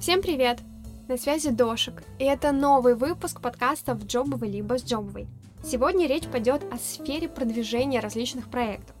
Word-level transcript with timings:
Всем 0.00 0.22
привет! 0.22 0.60
На 1.08 1.16
связи 1.16 1.50
Дошик, 1.50 2.02
и 2.18 2.24
это 2.24 2.52
новый 2.52 2.94
выпуск 2.94 3.40
подкаста 3.40 3.94
в 3.94 4.06
Джобовой 4.06 4.48
либо 4.48 4.78
с 4.78 4.84
Джобовой. 4.84 5.26
Сегодня 5.64 6.06
речь 6.06 6.28
пойдет 6.28 6.62
о 6.70 6.78
сфере 6.78 7.28
продвижения 7.28 7.98
различных 7.98 8.48
проектов. 8.48 8.94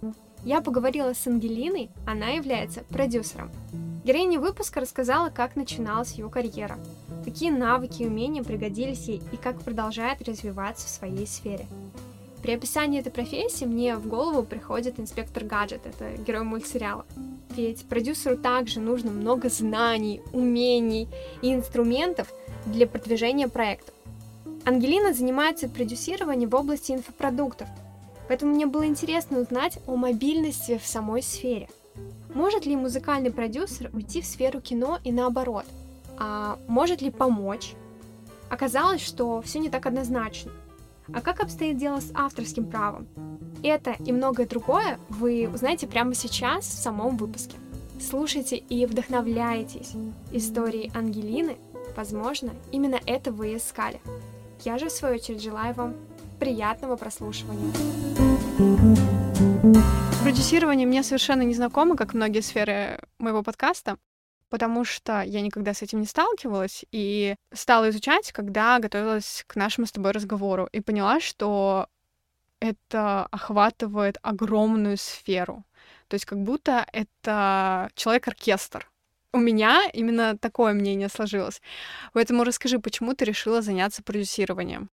Я 0.44 0.60
поговорила 0.60 1.14
с 1.14 1.26
Ангелиной, 1.26 1.90
она 2.04 2.30
является 2.30 2.82
продюсером. 2.84 3.52
Героиня 4.04 4.40
выпуска 4.40 4.80
рассказала, 4.80 5.30
как 5.30 5.54
начиналась 5.54 6.14
ее 6.14 6.28
карьера, 6.28 6.78
какие 7.24 7.50
навыки 7.50 8.02
и 8.02 8.06
умения 8.06 8.42
пригодились 8.42 9.06
ей 9.06 9.22
и 9.30 9.36
как 9.36 9.60
продолжает 9.62 10.20
развиваться 10.26 10.86
в 10.86 10.90
своей 10.90 11.26
сфере. 11.26 11.66
При 12.42 12.52
описании 12.52 13.00
этой 13.00 13.12
профессии 13.12 13.64
мне 13.64 13.96
в 13.96 14.06
голову 14.06 14.42
приходит 14.42 15.00
инспектор 15.00 15.44
гаджет, 15.44 15.86
это 15.86 16.20
герой 16.22 16.42
мультсериала. 16.42 17.06
Ведь 17.56 17.86
продюсеру 17.86 18.36
также 18.36 18.80
нужно 18.80 19.10
много 19.10 19.48
знаний, 19.48 20.20
умений 20.32 21.08
и 21.40 21.54
инструментов 21.54 22.32
для 22.66 22.86
продвижения 22.86 23.48
проектов. 23.48 23.94
Ангелина 24.64 25.12
занимается 25.12 25.68
продюсированием 25.68 26.48
в 26.48 26.54
области 26.54 26.92
инфопродуктов, 26.92 27.68
поэтому 28.28 28.54
мне 28.54 28.66
было 28.66 28.86
интересно 28.86 29.38
узнать 29.40 29.78
о 29.86 29.94
мобильности 29.96 30.78
в 30.78 30.86
самой 30.86 31.22
сфере. 31.22 31.68
Может 32.34 32.66
ли 32.66 32.74
музыкальный 32.74 33.30
продюсер 33.30 33.90
уйти 33.92 34.20
в 34.20 34.26
сферу 34.26 34.60
кино 34.60 34.98
и 35.04 35.12
наоборот? 35.12 35.64
А 36.18 36.58
может 36.66 37.02
ли 37.02 37.10
помочь? 37.10 37.74
Оказалось, 38.50 39.02
что 39.02 39.40
все 39.42 39.60
не 39.60 39.68
так 39.68 39.86
однозначно. 39.86 40.50
А 41.12 41.20
как 41.20 41.40
обстоит 41.40 41.76
дело 41.76 42.00
с 42.00 42.10
авторским 42.14 42.66
правом? 42.66 43.06
Это 43.62 43.96
и 44.04 44.12
многое 44.12 44.46
другое 44.46 44.98
вы 45.08 45.48
узнаете 45.52 45.86
прямо 45.86 46.14
сейчас 46.14 46.64
в 46.64 46.82
самом 46.82 47.16
выпуске. 47.16 47.56
Слушайте 48.00 48.56
и 48.56 48.86
вдохновляйтесь 48.86 49.92
историей 50.32 50.90
Ангелины. 50.94 51.56
Возможно, 51.96 52.52
именно 52.72 52.98
это 53.06 53.32
вы 53.32 53.56
искали. 53.56 54.00
Я 54.64 54.78
же, 54.78 54.88
в 54.88 54.92
свою 54.92 55.16
очередь, 55.16 55.42
желаю 55.42 55.74
вам 55.74 55.94
приятного 56.40 56.96
прослушивания. 56.96 57.70
Продюсирование 60.22 60.86
мне 60.86 61.02
совершенно 61.02 61.42
не 61.42 61.54
знакомо, 61.54 61.96
как 61.96 62.14
многие 62.14 62.40
сферы 62.40 63.00
моего 63.18 63.42
подкаста 63.42 63.98
потому 64.54 64.84
что 64.84 65.20
я 65.22 65.40
никогда 65.40 65.74
с 65.74 65.82
этим 65.82 65.98
не 65.98 66.06
сталкивалась 66.06 66.84
и 66.92 67.34
стала 67.52 67.90
изучать, 67.90 68.30
когда 68.30 68.78
готовилась 68.78 69.42
к 69.48 69.56
нашему 69.56 69.84
с 69.84 69.90
тобой 69.90 70.12
разговору, 70.12 70.68
и 70.70 70.80
поняла, 70.80 71.18
что 71.18 71.88
это 72.60 73.26
охватывает 73.32 74.16
огромную 74.22 74.96
сферу. 74.96 75.64
То 76.06 76.14
есть 76.14 76.24
как 76.24 76.38
будто 76.38 76.86
это 76.92 77.90
человек-оркестр. 77.96 78.88
У 79.32 79.38
меня 79.38 79.90
именно 79.92 80.38
такое 80.38 80.72
мнение 80.72 81.08
сложилось. 81.08 81.60
Поэтому 82.12 82.44
расскажи, 82.44 82.78
почему 82.78 83.14
ты 83.14 83.24
решила 83.24 83.60
заняться 83.60 84.04
продюсированием? 84.04 84.88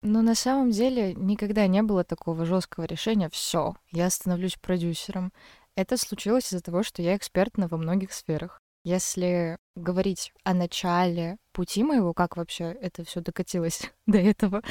Ну, 0.00 0.22
на 0.22 0.34
самом 0.34 0.70
деле, 0.70 1.12
никогда 1.12 1.66
не 1.66 1.82
было 1.82 2.04
такого 2.04 2.46
жесткого 2.46 2.86
решения. 2.86 3.28
Все, 3.28 3.74
я 3.90 4.08
становлюсь 4.08 4.56
продюсером. 4.56 5.30
Это 5.76 5.98
случилось 5.98 6.46
из-за 6.46 6.62
того, 6.62 6.82
что 6.82 7.02
я 7.02 7.14
экспертна 7.14 7.68
во 7.68 7.76
многих 7.76 8.10
сферах. 8.14 8.62
Если 8.84 9.56
говорить 9.74 10.32
о 10.44 10.52
начале 10.52 11.38
пути 11.52 11.82
моего, 11.82 12.12
как 12.12 12.36
вообще 12.36 12.76
это 12.80 13.02
все 13.04 13.20
докатилось 13.20 13.90
до 14.06 14.18
этого, 14.18 14.62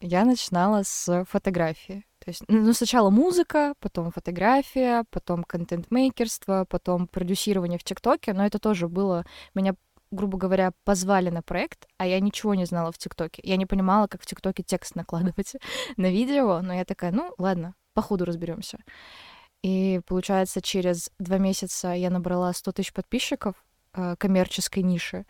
я 0.00 0.24
начинала 0.24 0.82
с 0.84 1.24
фотографии. 1.28 2.06
То 2.18 2.30
есть, 2.30 2.42
ну, 2.48 2.72
сначала 2.72 3.10
музыка, 3.10 3.74
потом 3.78 4.10
фотография, 4.10 5.04
потом 5.10 5.44
контент-мейкерство, 5.44 6.66
потом 6.68 7.06
продюсирование 7.06 7.78
в 7.78 7.84
ТикТоке, 7.84 8.32
но 8.32 8.44
это 8.44 8.58
тоже 8.58 8.88
было... 8.88 9.24
Меня 9.54 9.74
грубо 10.10 10.38
говоря, 10.38 10.72
позвали 10.84 11.28
на 11.28 11.42
проект, 11.42 11.86
а 11.98 12.06
я 12.06 12.18
ничего 12.18 12.54
не 12.54 12.64
знала 12.64 12.92
в 12.92 12.96
ТикТоке. 12.96 13.42
Я 13.44 13.56
не 13.56 13.66
понимала, 13.66 14.06
как 14.06 14.22
в 14.22 14.26
ТикТоке 14.26 14.62
текст 14.62 14.94
накладывать 14.94 15.54
на 15.98 16.10
видео, 16.10 16.62
но 16.62 16.72
я 16.72 16.86
такая, 16.86 17.12
ну, 17.12 17.34
ладно, 17.36 17.74
по 17.92 18.00
ходу 18.00 18.24
разберемся. 18.24 18.78
И 19.62 20.00
получается, 20.06 20.62
через 20.62 21.10
два 21.18 21.38
месяца 21.38 21.92
я 21.92 22.10
набрала 22.10 22.52
100 22.52 22.72
тысяч 22.72 22.92
подписчиков 22.92 23.54
э, 23.94 24.16
коммерческой 24.18 24.82
ниши. 24.82 25.26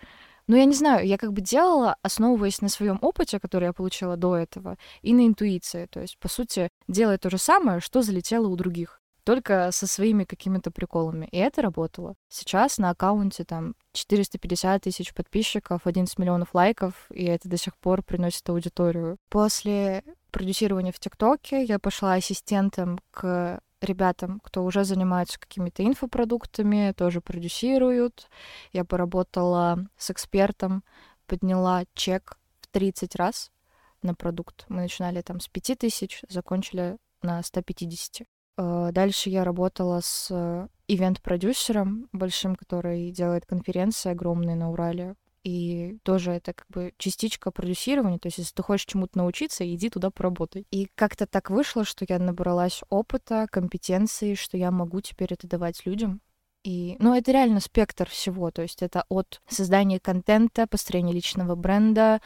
Но 0.47 0.57
я 0.57 0.65
не 0.65 0.75
знаю, 0.75 1.07
я 1.07 1.19
как 1.19 1.33
бы 1.33 1.43
делала, 1.43 1.97
основываясь 2.03 2.63
на 2.63 2.69
своем 2.69 2.99
опыте, 3.03 3.39
который 3.39 3.65
я 3.67 3.73
получила 3.73 4.17
до 4.17 4.37
этого, 4.37 4.79
и 5.03 5.13
на 5.13 5.27
интуиции. 5.27 5.87
То 5.87 6.01
есть, 6.01 6.19
по 6.19 6.29
сути, 6.29 6.71
делая 6.89 7.19
то 7.19 7.29
же 7.29 7.39
самое, 7.39 7.81
что 7.81 8.03
залетело 8.03 8.49
у 8.49 8.57
других 8.57 9.01
только 9.29 9.69
со 9.73 9.87
своими 9.87 10.25
какими-то 10.25 10.71
приколами. 10.71 11.29
И 11.33 11.37
это 11.37 11.61
работало. 11.61 12.15
Сейчас 12.31 12.79
на 12.79 12.89
аккаунте 12.89 13.45
там 13.45 13.75
450 13.93 14.85
тысяч 14.85 15.13
подписчиков, 15.13 15.83
11 15.85 16.19
миллионов 16.19 16.55
лайков, 16.55 16.95
и 17.11 17.27
это 17.27 17.47
до 17.47 17.59
сих 17.59 17.77
пор 17.77 18.03
приносит 18.03 18.49
аудиторию. 18.49 19.19
После 19.29 20.03
продюсирования 20.31 20.93
в 20.93 20.99
ТикТоке 20.99 21.63
я 21.63 21.79
пошла 21.79 22.15
ассистентом 22.15 22.99
к 23.11 23.61
ребятам, 23.85 24.41
кто 24.41 24.65
уже 24.65 24.85
занимается 24.85 25.39
какими-то 25.39 25.85
инфопродуктами, 25.85 26.93
тоже 26.97 27.21
продюсируют. 27.21 28.29
Я 28.73 28.85
поработала 28.85 29.87
с 29.97 30.11
экспертом, 30.11 30.85
подняла 31.27 31.85
чек 31.95 32.39
в 32.61 32.69
30 32.69 33.15
раз 33.17 33.51
на 34.03 34.15
продукт. 34.15 34.65
Мы 34.69 34.83
начинали 34.83 35.23
там 35.23 35.41
с 35.41 35.49
5 35.49 35.79
тысяч, 35.79 36.23
закончили 36.29 36.97
на 37.23 37.43
150. 37.43 38.27
Э, 38.57 38.91
дальше 38.93 39.31
я 39.31 39.45
работала 39.45 40.01
с 40.01 40.69
ивент-продюсером 40.89 42.09
большим, 42.13 42.57
который 42.57 43.11
делает 43.11 43.47
конференции 43.47 44.11
огромные 44.11 44.57
на 44.57 44.71
Урале. 44.71 45.15
И 45.45 45.99
тоже 46.03 46.33
это 46.33 46.53
как 46.53 46.67
бы 46.69 46.93
частичка 46.99 47.51
продюсирования. 47.51 48.19
То 48.19 48.27
есть, 48.27 48.39
если 48.39 48.55
ты 48.55 48.63
хочешь 48.63 48.87
чему-то 48.87 49.19
научиться, 49.19 49.69
иди 49.73 49.91
туда 49.91 50.11
поработай. 50.11 50.67
И 50.71 50.89
как-то 50.95 51.27
так 51.27 51.51
вышло, 51.51 51.85
что 51.85 52.05
я 52.09 52.19
набралась 52.19 52.83
опыта, 52.89 53.47
компетенции, 53.51 54.35
что 54.35 54.57
я 54.57 54.71
могу 54.71 55.01
теперь 55.01 55.33
это 55.33 55.47
давать 55.47 55.87
людям. 55.87 56.21
И, 56.65 56.97
ну, 56.99 57.15
это 57.15 57.31
реально 57.33 57.61
спектр 57.61 58.09
всего, 58.09 58.51
то 58.51 58.63
есть 58.63 58.83
это 58.83 59.05
от 59.09 59.41
создания 59.49 60.01
контента, 60.01 60.67
построения 60.67 61.13
личного 61.13 61.55
бренда 61.55 62.21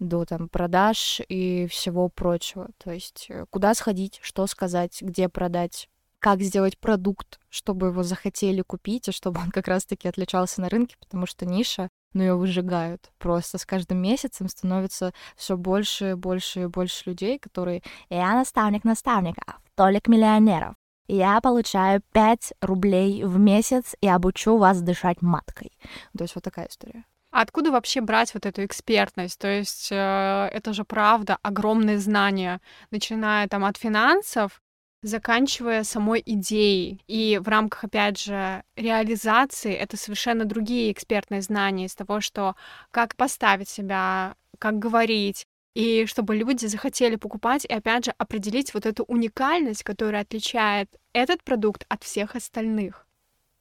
до 0.00 0.24
там 0.24 0.48
продаж 0.48 1.20
и 1.28 1.66
всего 1.68 2.08
прочего. 2.08 2.68
То 2.78 2.90
есть 2.90 3.26
э, 3.30 3.46
куда 3.50 3.74
сходить, 3.74 4.18
что 4.20 4.46
сказать, 4.48 5.00
где 5.00 5.28
продать, 5.28 5.88
как 6.18 6.42
сделать 6.42 6.76
продукт, 6.76 7.38
чтобы 7.48 7.88
его 7.88 8.02
захотели 8.02 8.62
купить, 8.62 9.08
и 9.08 9.12
чтобы 9.12 9.40
он 9.40 9.50
как 9.50 9.68
раз-таки 9.68 10.08
отличался 10.08 10.60
на 10.60 10.68
рынке, 10.68 10.96
потому 10.98 11.26
что 11.26 11.46
ниша 11.46 11.88
но 12.12 12.22
ее 12.22 12.34
выжигают. 12.34 13.10
Просто 13.18 13.58
с 13.58 13.66
каждым 13.66 13.98
месяцем 13.98 14.48
становится 14.48 15.12
все 15.36 15.56
больше, 15.56 16.16
больше 16.16 16.62
и 16.62 16.66
больше 16.66 17.10
людей, 17.10 17.38
которые 17.38 17.82
«Я 18.10 18.34
наставник 18.34 18.84
наставников, 18.84 19.60
толик 19.74 20.08
миллионеров, 20.08 20.74
я 21.06 21.40
получаю 21.40 22.02
5 22.12 22.54
рублей 22.60 23.24
в 23.24 23.38
месяц 23.38 23.94
и 24.00 24.08
обучу 24.08 24.58
вас 24.58 24.82
дышать 24.82 25.22
маткой». 25.22 25.72
То 26.16 26.24
есть 26.24 26.34
вот 26.34 26.44
такая 26.44 26.68
история. 26.68 27.04
А 27.30 27.42
откуда 27.42 27.70
вообще 27.70 28.00
брать 28.00 28.32
вот 28.34 28.46
эту 28.46 28.64
экспертность? 28.64 29.38
То 29.38 29.48
есть 29.48 29.88
э, 29.90 30.48
это 30.52 30.72
же 30.72 30.84
правда 30.84 31.38
огромные 31.42 31.98
знания, 31.98 32.60
начиная 32.90 33.46
там 33.48 33.64
от 33.64 33.76
финансов 33.76 34.62
заканчивая 35.02 35.84
самой 35.84 36.22
идеей. 36.24 37.02
И 37.06 37.38
в 37.38 37.48
рамках, 37.48 37.84
опять 37.84 38.18
же, 38.18 38.62
реализации 38.76 39.72
это 39.72 39.96
совершенно 39.96 40.44
другие 40.44 40.92
экспертные 40.92 41.42
знания 41.42 41.86
из 41.86 41.94
того, 41.94 42.20
что 42.20 42.56
как 42.90 43.16
поставить 43.16 43.68
себя, 43.68 44.34
как 44.58 44.78
говорить, 44.78 45.46
и 45.74 46.06
чтобы 46.06 46.34
люди 46.34 46.66
захотели 46.66 47.16
покупать, 47.16 47.64
и 47.64 47.72
опять 47.72 48.06
же 48.06 48.14
определить 48.18 48.74
вот 48.74 48.86
эту 48.86 49.04
уникальность, 49.04 49.84
которая 49.84 50.22
отличает 50.22 50.88
этот 51.12 51.44
продукт 51.44 51.84
от 51.88 52.02
всех 52.02 52.34
остальных. 52.34 53.06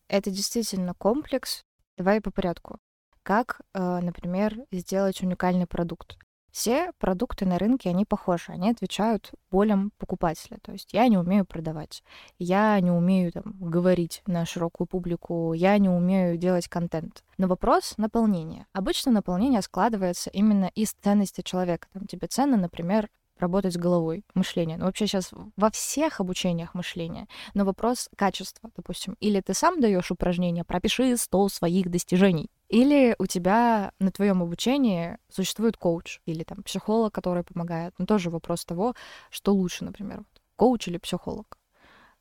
Это 0.07 0.31
действительно 0.31 0.94
комплекс. 0.94 1.63
Давай 1.97 2.21
по 2.21 2.31
порядку. 2.31 2.79
Как, 3.23 3.61
э, 3.73 4.00
например, 4.00 4.56
сделать 4.71 5.21
уникальный 5.21 5.67
продукт? 5.67 6.17
Все 6.51 6.91
продукты 6.97 7.45
на 7.45 7.59
рынке, 7.59 7.89
они 7.89 8.05
похожи, 8.05 8.51
они 8.51 8.69
отвечают 8.69 9.31
болям 9.51 9.91
покупателя. 9.97 10.57
То 10.61 10.71
есть 10.71 10.94
я 10.94 11.07
не 11.07 11.17
умею 11.17 11.45
продавать, 11.45 12.03
я 12.39 12.79
не 12.79 12.91
умею 12.91 13.31
там, 13.31 13.55
говорить 13.59 14.21
на 14.25 14.45
широкую 14.45 14.88
публику, 14.88 15.53
я 15.53 15.77
не 15.77 15.89
умею 15.89 16.38
делать 16.38 16.67
контент. 16.67 17.23
Но 17.38 17.47
вопрос 17.47 17.94
наполнения. 17.97 18.65
Обычно 18.73 19.11
наполнение 19.11 19.61
складывается 19.61 20.29
именно 20.29 20.71
из 20.73 20.94
ценности 20.94 21.41
человека. 21.41 21.88
Там 21.94 22.07
тебе 22.07 22.27
ценно, 22.27 22.57
например, 22.57 23.09
работать 23.39 23.73
с 23.73 23.77
головой, 23.77 24.23
мышление. 24.33 24.77
Ну, 24.77 24.85
вообще 24.85 25.07
сейчас 25.07 25.31
во 25.55 25.69
всех 25.71 26.19
обучениях 26.19 26.73
мышления. 26.73 27.27
Но 27.53 27.65
вопрос 27.65 28.09
качества, 28.15 28.69
допустим. 28.75 29.15
Или 29.19 29.41
ты 29.41 29.53
сам 29.53 29.79
даешь 29.79 30.11
упражнение, 30.11 30.63
пропиши 30.63 31.15
100 31.17 31.49
своих 31.49 31.89
достижений. 31.89 32.49
Или 32.69 33.15
у 33.17 33.25
тебя 33.25 33.93
на 33.99 34.11
твоем 34.11 34.43
обучении 34.43 35.17
существует 35.29 35.77
коуч 35.77 36.19
или 36.25 36.43
там 36.43 36.63
психолог, 36.63 37.13
который 37.13 37.43
помогает. 37.43 37.93
Но 37.97 38.05
тоже 38.05 38.29
вопрос 38.29 38.65
того, 38.65 38.93
что 39.29 39.53
лучше, 39.53 39.85
например, 39.85 40.25
коуч 40.57 40.87
или 40.89 40.97
психолог. 40.97 41.57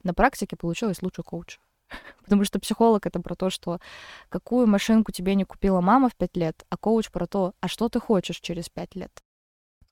На 0.05 0.15
практике 0.15 0.57
получилось 0.57 1.03
лучше 1.03 1.25
коуч. 1.25 1.59
Потому 2.23 2.45
что 2.45 2.61
психолог— 2.61 3.07
это 3.09 3.21
про 3.21 3.35
то, 3.35 3.51
что 3.51 3.81
какую 4.29 4.69
машинку 4.69 5.11
тебе 5.11 5.35
не 5.35 5.45
купила 5.45 5.81
мама 5.81 6.09
в 6.09 6.15
пять 6.15 6.37
лет, 6.37 6.65
а 6.69 6.77
коуч 6.77 7.11
про 7.11 7.27
то, 7.27 7.55
а 7.61 7.67
что 7.67 7.89
ты 7.89 7.99
хочешь 7.99 8.41
через 8.41 8.69
пять 8.69 8.95
лет. 8.95 9.23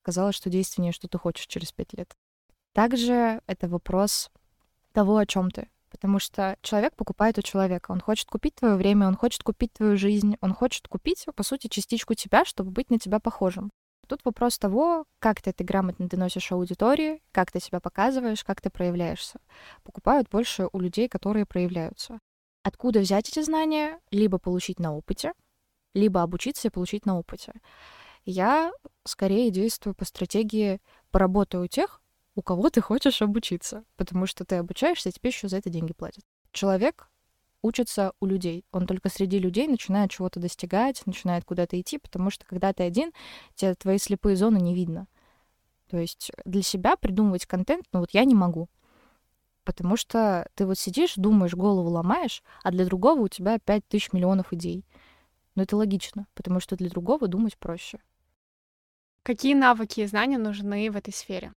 Казалось, 0.03 0.37
что 0.37 0.51
действеннее, 0.51 0.93
что 0.93 1.09
ты 1.09 1.19
хочешь 1.19 1.47
через 1.47 1.73
пять 1.73 1.95
лет. 1.95 2.17
Также 2.73 3.41
это 3.47 3.69
вопрос 3.69 4.31
того, 4.93 5.17
о 5.17 5.27
чем 5.27 5.51
ты. 5.51 5.69
Потому 5.95 6.19
что 6.19 6.57
человек 6.61 6.97
покупает 6.97 7.39
у 7.39 7.43
человека. 7.43 7.93
Он 7.93 8.01
хочет 8.01 8.29
купить 8.29 8.57
твое 8.57 8.75
время, 8.75 9.07
он 9.07 9.17
хочет 9.17 9.45
купить 9.45 9.73
твою 9.75 9.97
жизнь, 9.97 10.37
он 10.41 10.53
хочет 10.53 10.89
купить, 10.89 11.25
по 11.37 11.45
сути, 11.45 11.69
частичку 11.69 12.15
тебя, 12.15 12.45
чтобы 12.45 12.73
быть 12.73 12.91
на 12.91 12.99
тебя 12.99 13.21
похожим. 13.21 13.71
Тут 14.09 14.25
вопрос 14.25 14.59
того, 14.59 15.05
как 15.21 15.41
ты 15.41 15.51
это 15.51 15.63
грамотно 15.63 16.09
доносишь 16.09 16.51
аудитории, 16.51 17.23
как 17.31 17.53
ты 17.53 17.61
себя 17.61 17.79
показываешь, 17.79 18.43
как 18.43 18.61
ты 18.61 18.71
проявляешься. 18.71 19.39
Покупают 19.85 20.29
больше 20.29 20.69
у 20.73 20.81
людей, 20.81 21.09
которые 21.09 21.47
проявляются. 21.47 22.19
Откуда 22.65 22.99
взять 22.99 23.29
эти 23.29 23.41
знания? 23.41 24.01
Либо 24.11 24.39
получить 24.39 24.81
на 24.81 24.97
опыте, 24.97 25.33
либо 25.95 26.23
обучиться 26.23 26.67
и 26.67 26.73
получить 26.73 27.07
на 27.07 27.17
опыте. 27.17 27.53
Я 28.25 28.73
скорее 29.05 29.53
действую 29.53 29.95
по 29.95 30.05
стратегии 30.05 30.81
«поработай 31.13 31.61
у 31.61 31.69
тех, 31.69 32.01
у 32.35 32.43
кого 32.43 32.71
ты 32.71 32.81
хочешь 32.81 33.23
обучиться, 33.23 33.85
потому 33.97 34.27
что 34.27 34.45
ты 34.45 34.57
обучаешься, 34.57 35.09
и 35.09 35.13
тебе 35.13 35.31
еще 35.31 35.49
за 35.49 35.59
это 35.59 35.71
деньги 35.71 35.93
платят. 35.93 36.25
Человек 36.53 37.09
учится 37.63 38.13
у 38.21 38.27
людей. 38.27 38.65
Он 38.73 38.87
только 38.87 39.09
среди 39.09 39.39
людей 39.39 39.67
начинает 39.69 40.11
чего-то 40.11 40.39
достигать, 40.41 41.05
начинает 41.07 41.45
куда-то 41.45 41.81
идти, 41.81 41.99
потому 41.99 42.31
что 42.31 42.45
когда 42.45 42.73
ты 42.73 42.83
один, 42.83 43.13
тебе 43.55 43.75
твои 43.75 43.99
слепые 43.99 44.37
зоны 44.37 44.59
не 44.59 44.75
видно. 44.75 45.07
То 45.89 45.99
есть 45.99 46.31
для 46.45 46.63
себя 46.63 46.97
придумывать 46.97 47.47
контент, 47.47 47.87
ну 47.93 48.01
вот 48.01 48.11
я 48.13 48.25
не 48.25 48.35
могу. 48.35 48.69
Потому 49.65 49.97
что 49.97 50.47
ты 50.55 50.67
вот 50.67 50.79
сидишь, 50.79 51.15
думаешь, 51.17 51.55
голову 51.55 51.89
ломаешь, 51.89 52.43
а 52.63 52.71
для 52.71 52.85
другого 52.85 53.21
у 53.21 53.29
тебя 53.29 53.59
5 53.59 53.89
тысяч 53.89 54.13
миллионов 54.13 54.53
идей. 54.53 54.85
Но 55.55 55.63
это 55.63 55.77
логично, 55.77 56.27
потому 56.35 56.61
что 56.61 56.77
для 56.77 56.91
другого 56.91 57.29
думать 57.29 57.57
проще. 57.57 57.99
Какие 59.23 59.55
навыки 59.55 60.01
и 60.01 60.07
знания 60.07 60.37
нужны 60.37 60.91
в 60.91 60.97
этой 60.97 61.15
сфере? 61.15 61.55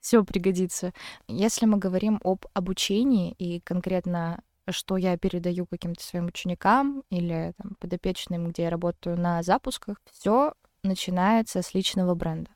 Все 0.00 0.24
пригодится. 0.24 0.92
Если 1.28 1.66
мы 1.66 1.78
говорим 1.78 2.20
об 2.24 2.46
обучении 2.54 3.32
и 3.32 3.60
конкретно 3.60 4.42
что 4.68 4.96
я 4.96 5.16
передаю 5.16 5.66
каким-то 5.66 6.02
своим 6.02 6.26
ученикам 6.26 7.02
или 7.10 7.54
там, 7.56 7.74
подопечным, 7.80 8.48
где 8.50 8.64
я 8.64 8.70
работаю 8.70 9.18
на 9.18 9.42
запусках, 9.42 9.96
все 10.12 10.54
начинается 10.82 11.62
с 11.62 11.74
личного 11.74 12.14
бренда. 12.14 12.50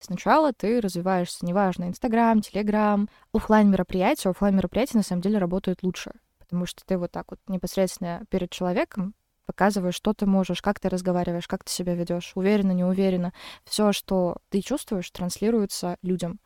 Сначала 0.00 0.52
ты 0.52 0.80
развиваешься, 0.80 1.46
неважно, 1.46 1.84
Инстаграм, 1.84 2.40
Телеграм, 2.40 3.08
офлайн 3.32 3.70
мероприятия. 3.70 4.28
офлайн 4.28 4.56
мероприятия 4.56 4.98
на 4.98 5.04
самом 5.04 5.22
деле 5.22 5.38
работают 5.38 5.82
лучше, 5.82 6.12
потому 6.38 6.66
что 6.66 6.84
ты 6.84 6.98
вот 6.98 7.10
так 7.10 7.30
вот 7.30 7.40
непосредственно 7.48 8.22
перед 8.28 8.50
человеком 8.50 9.14
показываешь, 9.46 9.94
что 9.94 10.12
ты 10.12 10.26
можешь, 10.26 10.62
как 10.62 10.80
ты 10.80 10.88
разговариваешь, 10.88 11.48
как 11.48 11.64
ты 11.64 11.72
себя 11.72 11.94
ведешь, 11.94 12.32
уверенно, 12.34 12.72
не 12.72 12.84
уверенно. 12.84 13.32
Все, 13.64 13.92
что 13.92 14.36
ты 14.50 14.60
чувствуешь, 14.60 15.10
транслируется 15.10 15.96
людям. 16.02 16.40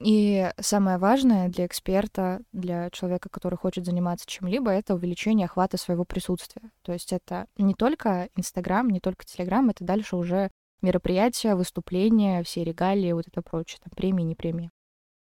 И 0.00 0.50
самое 0.60 0.98
важное 0.98 1.48
для 1.48 1.66
эксперта, 1.66 2.40
для 2.52 2.90
человека, 2.90 3.28
который 3.28 3.56
хочет 3.56 3.84
заниматься 3.84 4.26
чем-либо, 4.26 4.70
это 4.70 4.94
увеличение 4.94 5.46
охвата 5.46 5.76
своего 5.76 6.04
присутствия. 6.04 6.70
То 6.82 6.92
есть 6.92 7.12
это 7.12 7.46
не 7.56 7.74
только 7.74 8.28
Инстаграм, 8.36 8.88
не 8.88 9.00
только 9.00 9.24
Телеграм, 9.24 9.68
это 9.70 9.84
дальше 9.84 10.16
уже 10.16 10.50
мероприятия, 10.82 11.54
выступления, 11.54 12.42
все 12.44 12.62
регалии, 12.62 13.12
вот 13.12 13.26
это 13.26 13.42
прочее, 13.42 13.80
там 13.82 13.90
премии, 13.96 14.22
не 14.22 14.34
премии. 14.34 14.70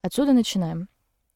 Отсюда 0.03 0.33
начинаем. 0.33 0.87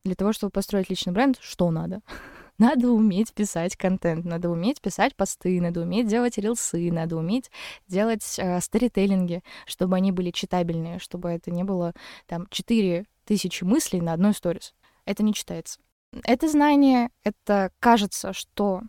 Для 0.04 0.16
того, 0.16 0.34
чтобы 0.34 0.52
построить 0.52 0.90
личный 0.90 1.14
бренд, 1.14 1.38
что 1.42 1.72
надо? 1.72 2.02
надо 2.64 2.90
уметь 2.90 3.34
писать 3.34 3.76
контент, 3.76 4.24
надо 4.24 4.50
уметь 4.50 4.80
писать 4.80 5.16
посты, 5.16 5.60
надо 5.60 5.82
уметь 5.82 6.08
делать 6.08 6.38
рилсы, 6.38 6.92
надо 6.92 7.18
уметь 7.18 7.52
делать 7.88 8.24
э, 8.38 8.62
сторителлинги, 8.62 9.44
чтобы 9.66 9.98
они 9.98 10.14
были 10.14 10.32
читабельные, 10.32 11.00
чтобы 11.00 11.30
это 11.30 11.52
не 11.52 11.66
было 11.66 11.94
там 12.26 12.48
четыре 12.50 13.06
тысячи 13.26 13.66
мыслей 13.66 14.00
на 14.00 14.14
одной 14.14 14.34
сторис. 14.34 14.74
Это 15.04 15.24
не 15.24 15.34
читается. 15.34 15.80
Это 16.24 16.48
знание, 16.48 17.10
это 17.26 17.72
кажется, 17.82 18.32
что 18.32 18.84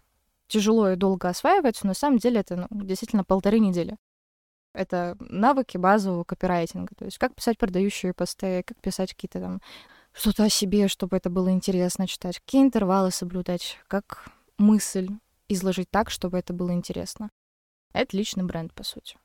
тяжело 0.47 0.91
и 0.91 0.97
долго 0.97 1.29
осваивается, 1.29 1.87
но 1.87 1.91
на 1.91 1.95
самом 1.95 2.19
деле 2.19 2.41
это 2.41 2.69
ну, 2.71 2.85
действительно 2.85 3.25
полторы 3.25 3.59
недели. 3.59 3.97
Это 4.73 5.17
навыки 5.19 5.79
базового 5.79 6.23
копирайтинга, 6.23 6.95
то 6.97 7.05
есть 7.05 7.19
как 7.19 7.35
писать 7.35 7.59
продающие 7.59 8.13
посты, 8.13 8.63
как 8.65 8.81
писать 8.81 9.15
какие-то 9.15 9.41
там 9.41 9.61
что-то 10.15 10.45
о 10.45 10.49
себе, 10.49 10.89
чтобы 10.89 11.17
это 11.17 11.29
было 11.29 11.51
интересно 11.51 12.07
читать, 12.07 12.39
какие 12.39 12.63
интервалы 12.63 13.11
соблюдать, 13.11 13.79
как 13.89 14.29
мысль 14.57 15.09
изложить 15.49 15.91
так, 15.91 16.11
чтобы 16.11 16.39
это 16.39 16.53
было 16.53 16.73
интересно. 16.73 17.31
Это 17.93 18.17
личный 18.17 18.45
бренд, 18.45 18.73
по 18.73 18.85
сути. 18.85 19.19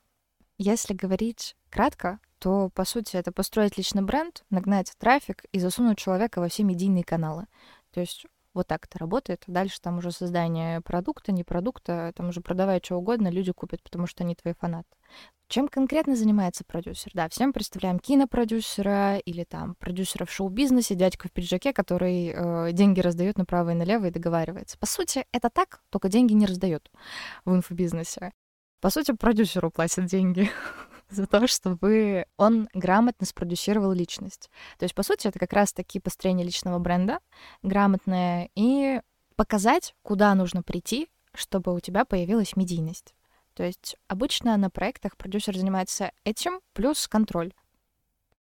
Если 0.57 0.93
говорить 0.93 1.55
кратко, 1.69 2.19
то, 2.39 2.69
по 2.69 2.85
сути, 2.85 3.15
это 3.15 3.31
построить 3.31 3.77
личный 3.77 4.01
бренд, 4.01 4.43
нагнать 4.49 4.93
трафик 4.97 5.45
и 5.51 5.59
засунуть 5.59 5.97
человека 5.97 6.39
во 6.39 6.49
все 6.49 6.63
медийные 6.63 7.03
каналы. 7.03 7.45
То 7.91 7.99
есть 7.99 8.25
вот 8.53 8.67
так 8.67 8.85
это 8.85 8.97
работает. 8.97 9.43
Дальше 9.47 9.79
там 9.79 9.99
уже 9.99 10.11
создание 10.11 10.81
продукта, 10.81 11.31
не 11.31 11.43
продукта, 11.43 12.11
там 12.15 12.29
уже 12.29 12.41
продавай 12.41 12.81
что 12.83 12.95
угодно, 12.95 13.29
люди 13.29 13.51
купят, 13.51 13.81
потому 13.83 14.07
что 14.07 14.23
они 14.23 14.35
твои 14.35 14.53
фанаты. 14.53 14.89
Чем 15.49 15.67
конкретно 15.67 16.15
занимается 16.15 16.63
продюсер? 16.63 17.09
Да, 17.15 17.27
всем 17.27 17.53
представляем 17.53 17.97
кинопродюсера 17.97 19.17
или 19.17 19.43
там 19.43 19.73
продюсера 19.73 20.25
в 20.25 20.31
шоу-бизнесе, 20.31 20.93
дядька 20.93 21.27
в 21.27 21.31
пиджаке, 21.31 21.73
который 21.73 22.27
э, 22.27 22.71
деньги 22.71 22.99
раздает 22.99 23.39
направо 23.39 23.71
и 23.71 23.73
налево 23.73 24.05
и 24.05 24.11
договаривается. 24.11 24.77
По 24.77 24.85
сути, 24.85 25.25
это 25.31 25.49
так, 25.49 25.81
только 25.89 26.07
деньги 26.07 26.33
не 26.33 26.45
раздает 26.45 26.91
в 27.45 27.55
инфобизнесе. 27.55 28.31
По 28.79 28.91
сути, 28.91 29.11
продюсеру 29.13 29.71
платят 29.71 30.05
деньги 30.05 30.51
за 31.09 31.25
то, 31.25 31.47
чтобы 31.47 32.27
он 32.37 32.69
грамотно 32.75 33.25
спродюсировал 33.25 33.91
личность. 33.91 34.51
То 34.77 34.83
есть, 34.83 34.93
по 34.93 35.01
сути, 35.01 35.29
это 35.29 35.39
как 35.39 35.51
раз-таки 35.53 35.99
построение 35.99 36.45
личного 36.45 36.77
бренда, 36.77 37.17
грамотное, 37.63 38.51
и 38.53 39.01
показать, 39.35 39.95
куда 40.03 40.35
нужно 40.35 40.61
прийти, 40.61 41.09
чтобы 41.33 41.73
у 41.73 41.79
тебя 41.79 42.05
появилась 42.05 42.55
медийность. 42.55 43.15
То 43.59 43.65
есть 43.65 43.97
обычно 44.07 44.55
на 44.55 44.69
проектах 44.69 45.17
продюсер 45.17 45.53
занимается 45.53 46.13
этим 46.23 46.61
плюс 46.71 47.09
контроль. 47.09 47.53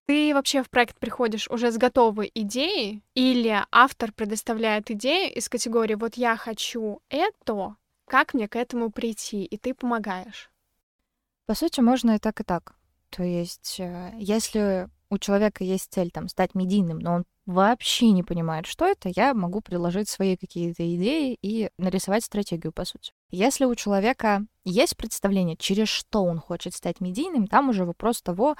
Ты 0.04 0.34
вообще 0.34 0.62
в 0.62 0.68
проект 0.68 0.98
приходишь 0.98 1.48
уже 1.48 1.72
с 1.72 1.78
готовой 1.78 2.30
идеей 2.34 3.02
или 3.14 3.64
автор 3.72 4.12
предоставляет 4.12 4.90
идею 4.90 5.32
из 5.34 5.48
категории 5.48 5.94
«вот 5.94 6.18
я 6.18 6.36
хочу 6.36 7.00
это, 7.08 7.76
как 8.04 8.34
мне 8.34 8.46
к 8.46 8.56
этому 8.56 8.90
прийти?» 8.90 9.46
и 9.46 9.56
ты 9.56 9.72
помогаешь? 9.72 10.50
По 11.46 11.54
сути, 11.54 11.80
можно 11.80 12.16
и 12.16 12.18
так, 12.18 12.38
и 12.42 12.44
так. 12.44 12.74
То 13.08 13.22
есть, 13.22 13.80
э, 13.80 14.12
если 14.18 14.90
у 15.08 15.16
человека 15.16 15.64
есть 15.64 15.94
цель 15.94 16.10
там 16.10 16.28
стать 16.28 16.54
медийным, 16.54 16.98
но 16.98 17.14
он 17.14 17.24
вообще 17.46 18.10
не 18.10 18.22
понимает, 18.22 18.66
что 18.66 18.84
это, 18.84 19.10
я 19.14 19.32
могу 19.32 19.60
предложить 19.60 20.08
свои 20.08 20.36
какие-то 20.36 20.82
идеи 20.96 21.38
и 21.40 21.70
нарисовать 21.78 22.24
стратегию, 22.24 22.72
по 22.72 22.84
сути. 22.84 23.12
Если 23.30 23.64
у 23.64 23.74
человека 23.74 24.44
есть 24.64 24.96
представление, 24.96 25.56
через 25.56 25.88
что 25.88 26.24
он 26.24 26.38
хочет 26.38 26.74
стать 26.74 27.00
медийным, 27.00 27.46
там 27.46 27.70
уже 27.70 27.84
вопрос 27.84 28.20
того, 28.20 28.56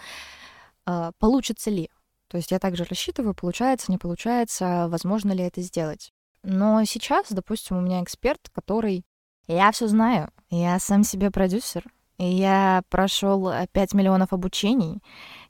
а, 0.85 1.11
получится 1.19 1.71
ли. 1.71 1.90
То 2.28 2.37
есть 2.37 2.50
я 2.50 2.59
также 2.59 2.85
рассчитываю, 2.85 3.35
получается, 3.35 3.90
не 3.90 3.99
получается, 3.99 4.87
возможно 4.88 5.33
ли 5.33 5.45
это 5.45 5.61
сделать. 5.61 6.12
Но 6.43 6.85
сейчас, 6.85 7.26
допустим, 7.31 7.76
у 7.76 7.81
меня 7.81 8.02
эксперт, 8.02 8.49
который... 8.52 9.05
Я 9.49 9.71
все 9.71 9.87
знаю, 9.87 10.31
я 10.50 10.76
сам 10.81 11.05
себе 11.05 11.31
продюсер, 11.31 11.85
я 12.19 12.83
прошел 12.88 13.52
5 13.71 13.95
миллионов 13.95 14.33
обучений. 14.33 15.00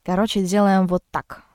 Короче, 0.02 0.44
делаем 0.44 0.86
вот 0.86 1.02
так. 1.10 1.45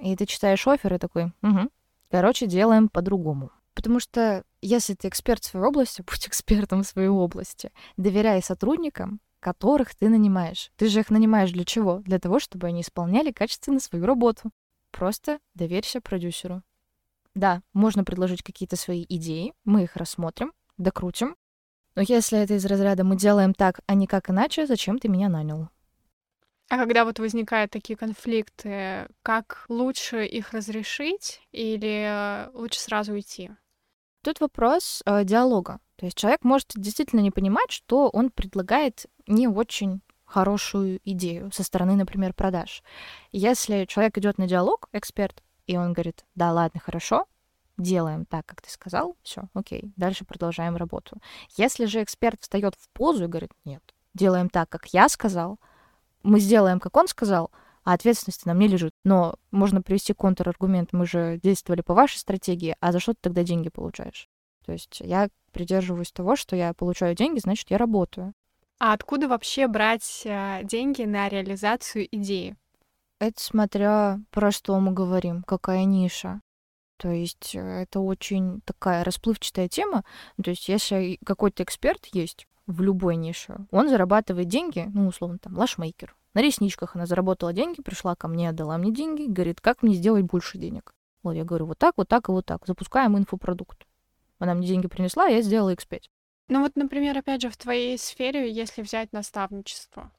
И 0.00 0.14
ты 0.16 0.26
читаешь 0.26 0.66
офер 0.66 0.94
и 0.94 0.98
такой, 0.98 1.32
угу. 1.42 1.70
Короче, 2.10 2.46
делаем 2.46 2.88
по-другому. 2.88 3.50
Потому 3.74 4.00
что 4.00 4.42
если 4.60 4.94
ты 4.94 5.08
эксперт 5.08 5.42
в 5.42 5.46
своей 5.46 5.66
области, 5.66 6.02
будь 6.06 6.26
экспертом 6.26 6.82
в 6.82 6.86
своей 6.86 7.08
области. 7.08 7.70
Доверяй 7.96 8.42
сотрудникам, 8.42 9.20
которых 9.40 9.94
ты 9.94 10.08
нанимаешь. 10.08 10.72
Ты 10.76 10.88
же 10.88 11.00
их 11.00 11.10
нанимаешь 11.10 11.52
для 11.52 11.64
чего? 11.64 11.98
Для 11.98 12.18
того, 12.18 12.40
чтобы 12.40 12.66
они 12.66 12.80
исполняли 12.80 13.30
качественно 13.30 13.80
свою 13.80 14.06
работу. 14.06 14.50
Просто 14.90 15.38
доверься 15.54 16.00
продюсеру. 16.00 16.62
Да, 17.34 17.62
можно 17.72 18.04
предложить 18.04 18.42
какие-то 18.42 18.76
свои 18.76 19.04
идеи, 19.08 19.52
мы 19.64 19.84
их 19.84 19.96
рассмотрим, 19.96 20.52
докрутим. 20.76 21.36
Но 21.94 22.02
если 22.02 22.38
это 22.38 22.54
из 22.54 22.64
разряда 22.64 23.04
«мы 23.04 23.16
делаем 23.16 23.54
так, 23.54 23.80
а 23.86 23.94
не 23.94 24.06
как 24.06 24.30
иначе, 24.30 24.66
зачем 24.66 24.98
ты 24.98 25.08
меня 25.08 25.28
нанял?» 25.28 25.68
А 26.68 26.76
когда 26.76 27.04
вот 27.04 27.18
возникают 27.18 27.70
такие 27.70 27.96
конфликты, 27.96 29.08
как 29.22 29.64
лучше 29.68 30.26
их 30.26 30.52
разрешить 30.52 31.40
или 31.50 32.06
э, 32.06 32.50
лучше 32.52 32.78
сразу 32.78 33.12
уйти? 33.12 33.50
Тут 34.22 34.40
вопрос 34.40 35.02
э, 35.06 35.24
диалога. 35.24 35.80
То 35.96 36.04
есть 36.04 36.16
человек 36.16 36.44
может 36.44 36.72
действительно 36.74 37.20
не 37.20 37.30
понимать, 37.30 37.70
что 37.70 38.10
он 38.10 38.30
предлагает 38.30 39.06
не 39.26 39.48
очень 39.48 40.02
хорошую 40.26 41.00
идею 41.04 41.50
со 41.52 41.62
стороны, 41.62 41.96
например, 41.96 42.34
продаж. 42.34 42.82
Если 43.32 43.86
человек 43.86 44.18
идет 44.18 44.36
на 44.36 44.46
диалог, 44.46 44.88
эксперт, 44.92 45.42
и 45.66 45.78
он 45.78 45.94
говорит, 45.94 46.26
да, 46.34 46.52
ладно, 46.52 46.80
хорошо, 46.80 47.26
делаем 47.78 48.26
так, 48.26 48.44
как 48.44 48.60
ты 48.60 48.70
сказал, 48.70 49.16
все, 49.22 49.48
окей, 49.54 49.92
дальше 49.96 50.26
продолжаем 50.26 50.76
работу. 50.76 51.16
Если 51.56 51.86
же 51.86 52.02
эксперт 52.02 52.42
встает 52.42 52.74
в 52.74 52.90
позу 52.90 53.24
и 53.24 53.28
говорит, 53.28 53.52
нет, 53.64 53.82
делаем 54.12 54.50
так, 54.50 54.68
как 54.68 54.88
я 54.92 55.08
сказал, 55.08 55.58
мы 56.28 56.40
сделаем, 56.40 56.78
как 56.80 56.96
он 56.96 57.08
сказал, 57.08 57.50
а 57.84 57.94
ответственность 57.94 58.46
на 58.46 58.54
мне 58.54 58.68
лежит. 58.68 58.92
Но 59.04 59.36
можно 59.50 59.82
привести 59.82 60.12
контраргумент, 60.12 60.92
мы 60.92 61.06
же 61.06 61.40
действовали 61.42 61.80
по 61.80 61.94
вашей 61.94 62.18
стратегии, 62.18 62.76
а 62.80 62.92
за 62.92 63.00
что 63.00 63.14
ты 63.14 63.18
тогда 63.22 63.42
деньги 63.42 63.70
получаешь? 63.70 64.28
То 64.66 64.72
есть 64.72 65.00
я 65.00 65.28
придерживаюсь 65.52 66.12
того, 66.12 66.36
что 66.36 66.54
я 66.54 66.74
получаю 66.74 67.14
деньги, 67.14 67.38
значит, 67.38 67.70
я 67.70 67.78
работаю. 67.78 68.34
А 68.78 68.92
откуда 68.92 69.26
вообще 69.26 69.66
брать 69.66 70.22
э, 70.24 70.60
деньги 70.64 71.02
на 71.02 71.28
реализацию 71.28 72.06
идеи? 72.12 72.56
Это 73.18 73.40
смотря 73.42 74.20
про 74.30 74.52
что 74.52 74.78
мы 74.78 74.92
говорим, 74.92 75.42
какая 75.42 75.84
ниша. 75.84 76.40
То 76.98 77.10
есть 77.10 77.54
э, 77.54 77.58
это 77.60 78.00
очень 78.00 78.60
такая 78.66 79.02
расплывчатая 79.02 79.68
тема. 79.68 80.04
То 80.42 80.50
есть 80.50 80.68
если 80.68 81.18
какой-то 81.24 81.62
эксперт 81.62 82.06
есть 82.12 82.46
в 82.66 82.82
любой 82.82 83.16
нише, 83.16 83.66
он 83.70 83.88
зарабатывает 83.88 84.48
деньги, 84.48 84.88
ну, 84.92 85.08
условно, 85.08 85.38
там, 85.38 85.56
лашмейкер. 85.56 86.14
На 86.34 86.42
ресничках 86.42 86.94
она 86.94 87.06
заработала 87.06 87.52
деньги, 87.52 87.82
пришла 87.82 88.14
ко 88.14 88.28
мне, 88.28 88.50
отдала 88.50 88.78
мне 88.78 88.92
деньги, 88.92 89.26
говорит, 89.26 89.60
как 89.60 89.82
мне 89.82 89.94
сделать 89.94 90.24
больше 90.24 90.58
денег? 90.58 90.94
Вот 91.22 91.32
я 91.32 91.44
говорю, 91.44 91.66
вот 91.66 91.78
так, 91.78 91.94
вот 91.96 92.08
так 92.08 92.28
и 92.28 92.32
вот 92.32 92.46
так. 92.46 92.66
Запускаем 92.66 93.16
инфопродукт. 93.18 93.86
Она 94.38 94.54
мне 94.54 94.66
деньги 94.66 94.86
принесла, 94.86 95.26
я 95.26 95.42
сделала 95.42 95.72
X5. 95.72 96.02
Ну 96.48 96.62
вот, 96.62 96.76
например, 96.76 97.18
опять 97.18 97.42
же, 97.42 97.50
в 97.50 97.56
твоей 97.56 97.98
сфере, 97.98 98.50
если 98.50 98.82
взять 98.82 99.12
наставничество. 99.12 100.10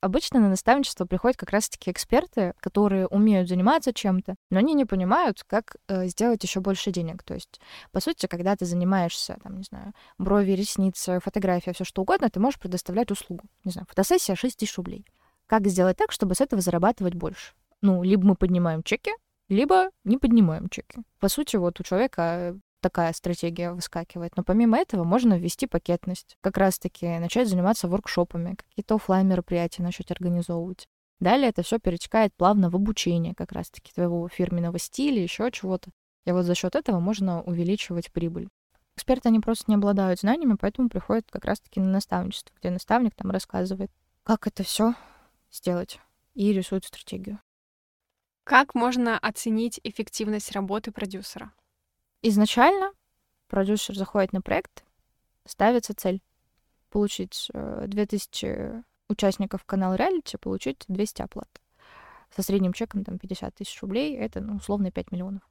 Обычно 0.00 0.40
на 0.40 0.50
наставничество 0.50 1.06
приходят 1.06 1.36
как 1.38 1.50
раз-таки 1.50 1.90
эксперты, 1.90 2.52
которые 2.60 3.06
умеют 3.06 3.48
заниматься 3.48 3.92
чем-то, 3.92 4.36
но 4.50 4.58
они 4.58 4.74
не 4.74 4.84
понимают, 4.84 5.42
как 5.42 5.76
э, 5.88 6.06
сделать 6.06 6.42
еще 6.44 6.60
больше 6.60 6.92
денег. 6.92 7.22
То 7.22 7.34
есть, 7.34 7.60
по 7.92 8.00
сути, 8.00 8.26
когда 8.26 8.54
ты 8.54 8.66
занимаешься, 8.66 9.38
там, 9.42 9.56
не 9.56 9.64
знаю, 9.64 9.94
брови, 10.18 10.52
ресницы, 10.52 11.18
фотография, 11.20 11.72
все 11.72 11.84
что 11.84 12.02
угодно, 12.02 12.28
ты 12.28 12.38
можешь 12.38 12.60
предоставлять 12.60 13.10
услугу. 13.10 13.46
Не 13.64 13.72
знаю, 13.72 13.86
фотосессия 13.88 14.36
6 14.36 14.58
тысяч 14.58 14.76
рублей. 14.76 15.06
Как 15.46 15.66
сделать 15.68 15.96
так, 15.96 16.12
чтобы 16.12 16.34
с 16.34 16.40
этого 16.40 16.60
зарабатывать 16.60 17.14
больше? 17.14 17.54
Ну, 17.82 18.02
либо 18.02 18.26
мы 18.26 18.34
поднимаем 18.34 18.82
чеки, 18.82 19.12
либо 19.48 19.90
не 20.04 20.18
поднимаем 20.18 20.68
чеки. 20.68 20.98
По 21.20 21.28
сути, 21.28 21.56
вот 21.56 21.78
у 21.78 21.82
человека 21.84 22.58
такая 22.80 23.12
стратегия 23.12 23.72
выскакивает. 23.72 24.36
Но 24.36 24.44
помимо 24.44 24.78
этого 24.78 25.04
можно 25.04 25.38
ввести 25.38 25.66
пакетность. 25.66 26.36
Как 26.40 26.56
раз-таки 26.56 27.18
начать 27.18 27.48
заниматься 27.48 27.88
воркшопами, 27.88 28.54
какие-то 28.54 28.96
офлайн 28.96 29.28
мероприятия 29.28 29.82
начать 29.82 30.10
организовывать. 30.10 30.86
Далее 31.18 31.48
это 31.48 31.62
все 31.62 31.78
перетекает 31.78 32.34
плавно 32.34 32.68
в 32.68 32.76
обучение 32.76 33.34
как 33.34 33.52
раз-таки 33.52 33.92
твоего 33.92 34.28
фирменного 34.28 34.78
стиля, 34.78 35.22
еще 35.22 35.50
чего-то. 35.50 35.90
И 36.26 36.32
вот 36.32 36.44
за 36.44 36.54
счет 36.54 36.74
этого 36.76 37.00
можно 37.00 37.42
увеличивать 37.42 38.12
прибыль. 38.12 38.48
Эксперты, 38.96 39.28
они 39.28 39.40
просто 39.40 39.64
не 39.68 39.76
обладают 39.76 40.20
знаниями, 40.20 40.56
поэтому 40.60 40.88
приходят 40.88 41.26
как 41.30 41.44
раз-таки 41.44 41.80
на 41.80 41.90
наставничество, 41.90 42.54
где 42.58 42.70
наставник 42.70 43.14
там 43.14 43.30
рассказывает, 43.30 43.90
как 44.22 44.46
это 44.46 44.62
все 44.62 44.94
сделать 45.56 46.00
и 46.34 46.52
рисует 46.52 46.84
стратегию. 46.84 47.40
Как 48.44 48.74
можно 48.74 49.18
оценить 49.18 49.80
эффективность 49.82 50.52
работы 50.52 50.92
продюсера? 50.92 51.52
Изначально 52.22 52.92
продюсер 53.48 53.96
заходит 53.96 54.32
на 54.32 54.40
проект, 54.40 54.84
ставится 55.44 55.94
цель 55.94 56.22
получить 56.90 57.50
2000 57.52 58.46
э, 58.46 58.82
участников 59.08 59.64
канала 59.64 59.94
реалити, 59.94 60.36
получить 60.36 60.84
200 60.88 61.22
оплат. 61.22 61.48
Со 62.34 62.42
средним 62.42 62.72
чеком 62.72 63.04
там 63.04 63.18
50 63.18 63.54
тысяч 63.54 63.80
рублей, 63.82 64.16
это 64.16 64.40
ну, 64.40 64.56
условно 64.56 64.90
5 64.90 65.12
миллионов. 65.12 65.42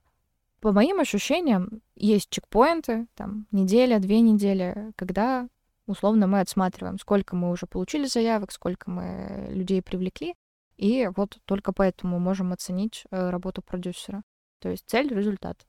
По 0.61 0.71
моим 0.71 0.99
ощущениям, 0.99 1.81
есть 1.95 2.29
чекпоинты, 2.29 3.07
там, 3.15 3.47
неделя, 3.51 3.99
две 3.99 4.21
недели, 4.21 4.91
когда 4.95 5.47
условно 5.85 6.27
мы 6.27 6.39
отсматриваем, 6.39 6.99
сколько 6.99 7.35
мы 7.35 7.49
уже 7.51 7.67
получили 7.67 8.05
заявок, 8.05 8.51
сколько 8.51 8.89
мы 8.89 9.47
людей 9.49 9.81
привлекли, 9.81 10.35
и 10.77 11.09
вот 11.15 11.37
только 11.45 11.71
поэтому 11.71 12.19
можем 12.19 12.51
оценить 12.51 13.05
э, 13.11 13.29
работу 13.29 13.61
продюсера. 13.61 14.23
То 14.59 14.69
есть 14.69 14.85
цель— 14.87 15.07
результат. 15.13 15.65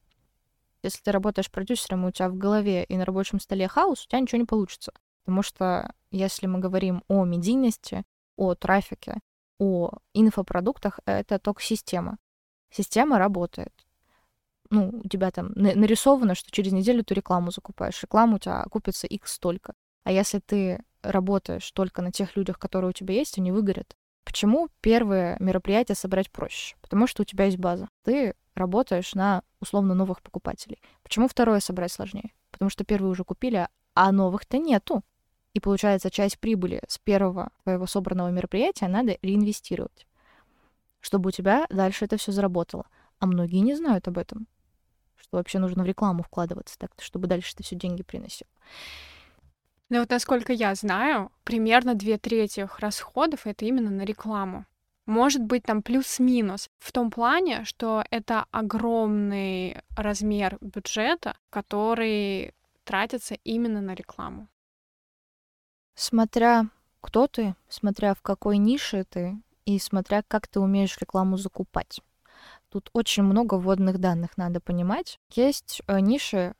Если 0.82 1.02
ты 1.02 1.12
работаешь 1.12 1.50
продюсером, 1.50 2.04
и 2.04 2.08
у 2.08 2.10
тебя 2.12 2.28
в 2.28 2.36
голове 2.36 2.84
и 2.84 2.96
на 2.96 3.04
рабочем 3.04 3.40
столе 3.40 3.68
хаос, 3.68 4.04
у 4.04 4.08
тебя 4.08 4.20
ничего 4.20 4.38
не 4.38 4.46
получится. 4.46 4.92
Потому 5.24 5.42
что 5.42 5.92
если 6.10 6.46
мы 6.46 6.60
говорим 6.60 7.02
о 7.08 7.24
медийности, 7.24 8.04
о 8.36 8.54
трафике, 8.54 9.18
о 9.58 9.90
инфопродуктах, 10.14 11.00
это 11.04 11.38
только 11.38 11.62
система. 11.62 12.18
Система 12.70 13.18
работает. 13.18 13.72
Ну, 14.70 15.00
у 15.04 15.08
тебя 15.08 15.30
там 15.30 15.52
нарисовано, 15.54 16.34
что 16.34 16.50
через 16.50 16.72
неделю 16.72 17.04
ты 17.04 17.14
рекламу 17.14 17.50
закупаешь. 17.50 18.02
Реклама 18.02 18.36
у 18.36 18.38
тебя 18.38 18.62
окупится 18.62 19.06
x 19.06 19.32
столько. 19.32 19.74
А 20.06 20.12
если 20.12 20.38
ты 20.38 20.84
работаешь 21.02 21.68
только 21.72 22.00
на 22.00 22.12
тех 22.12 22.36
людях, 22.36 22.60
которые 22.60 22.90
у 22.90 22.92
тебя 22.92 23.14
есть, 23.14 23.38
они 23.38 23.50
выгорят. 23.50 23.96
Почему 24.24 24.68
первое 24.80 25.36
мероприятие 25.40 25.96
собрать 25.96 26.30
проще? 26.30 26.76
Потому 26.80 27.08
что 27.08 27.22
у 27.22 27.24
тебя 27.24 27.46
есть 27.46 27.58
база. 27.58 27.88
Ты 28.04 28.36
работаешь 28.54 29.16
на 29.16 29.42
условно 29.60 29.94
новых 29.94 30.22
покупателей. 30.22 30.80
Почему 31.02 31.26
второе 31.26 31.58
собрать 31.58 31.90
сложнее? 31.90 32.30
Потому 32.52 32.70
что 32.70 32.84
первые 32.84 33.10
уже 33.10 33.24
купили, 33.24 33.66
а 33.94 34.12
новых-то 34.12 34.58
нету. 34.58 35.02
И 35.54 35.58
получается, 35.58 36.08
часть 36.08 36.38
прибыли 36.38 36.82
с 36.86 36.98
первого 36.98 37.50
твоего 37.64 37.88
собранного 37.88 38.30
мероприятия 38.30 38.86
надо 38.86 39.18
реинвестировать, 39.22 40.06
чтобы 41.00 41.30
у 41.30 41.32
тебя 41.32 41.66
дальше 41.68 42.04
это 42.04 42.16
все 42.16 42.30
заработало. 42.30 42.86
А 43.18 43.26
многие 43.26 43.58
не 43.58 43.74
знают 43.74 44.06
об 44.06 44.18
этом, 44.18 44.46
что 45.16 45.38
вообще 45.38 45.58
нужно 45.58 45.82
в 45.82 45.86
рекламу 45.86 46.22
вкладываться, 46.22 46.78
так 46.78 46.92
чтобы 47.00 47.26
дальше 47.26 47.54
это 47.54 47.64
все 47.64 47.74
деньги 47.74 48.04
приносило. 48.04 48.48
Ну 49.88 50.00
вот 50.00 50.10
насколько 50.10 50.52
я 50.52 50.74
знаю, 50.74 51.30
примерно 51.44 51.94
две 51.94 52.18
трети 52.18 52.68
расходов 52.78 53.46
это 53.46 53.64
именно 53.64 53.90
на 53.90 54.02
рекламу 54.02 54.66
может 55.06 55.42
быть 55.42 55.62
там 55.62 55.82
плюс-минус 55.82 56.68
в 56.78 56.92
том 56.92 57.10
плане, 57.10 57.64
что 57.64 58.04
это 58.10 58.44
огромный 58.50 59.80
размер 59.96 60.58
бюджета, 60.60 61.36
который 61.50 62.54
тратится 62.84 63.34
именно 63.44 63.80
на 63.80 63.94
рекламу. 63.94 64.48
Смотря 65.94 66.68
кто 67.00 67.28
ты, 67.28 67.54
смотря 67.68 68.14
в 68.14 68.20
какой 68.20 68.58
нише 68.58 69.04
ты 69.04 69.40
и 69.64 69.78
смотря 69.78 70.22
как 70.26 70.48
ты 70.48 70.60
умеешь 70.60 70.98
рекламу 70.98 71.36
закупать. 71.36 72.00
Тут 72.68 72.90
очень 72.92 73.22
много 73.22 73.54
вводных 73.54 73.98
данных 73.98 74.36
надо 74.36 74.60
понимать. 74.60 75.18
Есть 75.30 75.82
э, 75.86 76.00
ниши, 76.00 76.54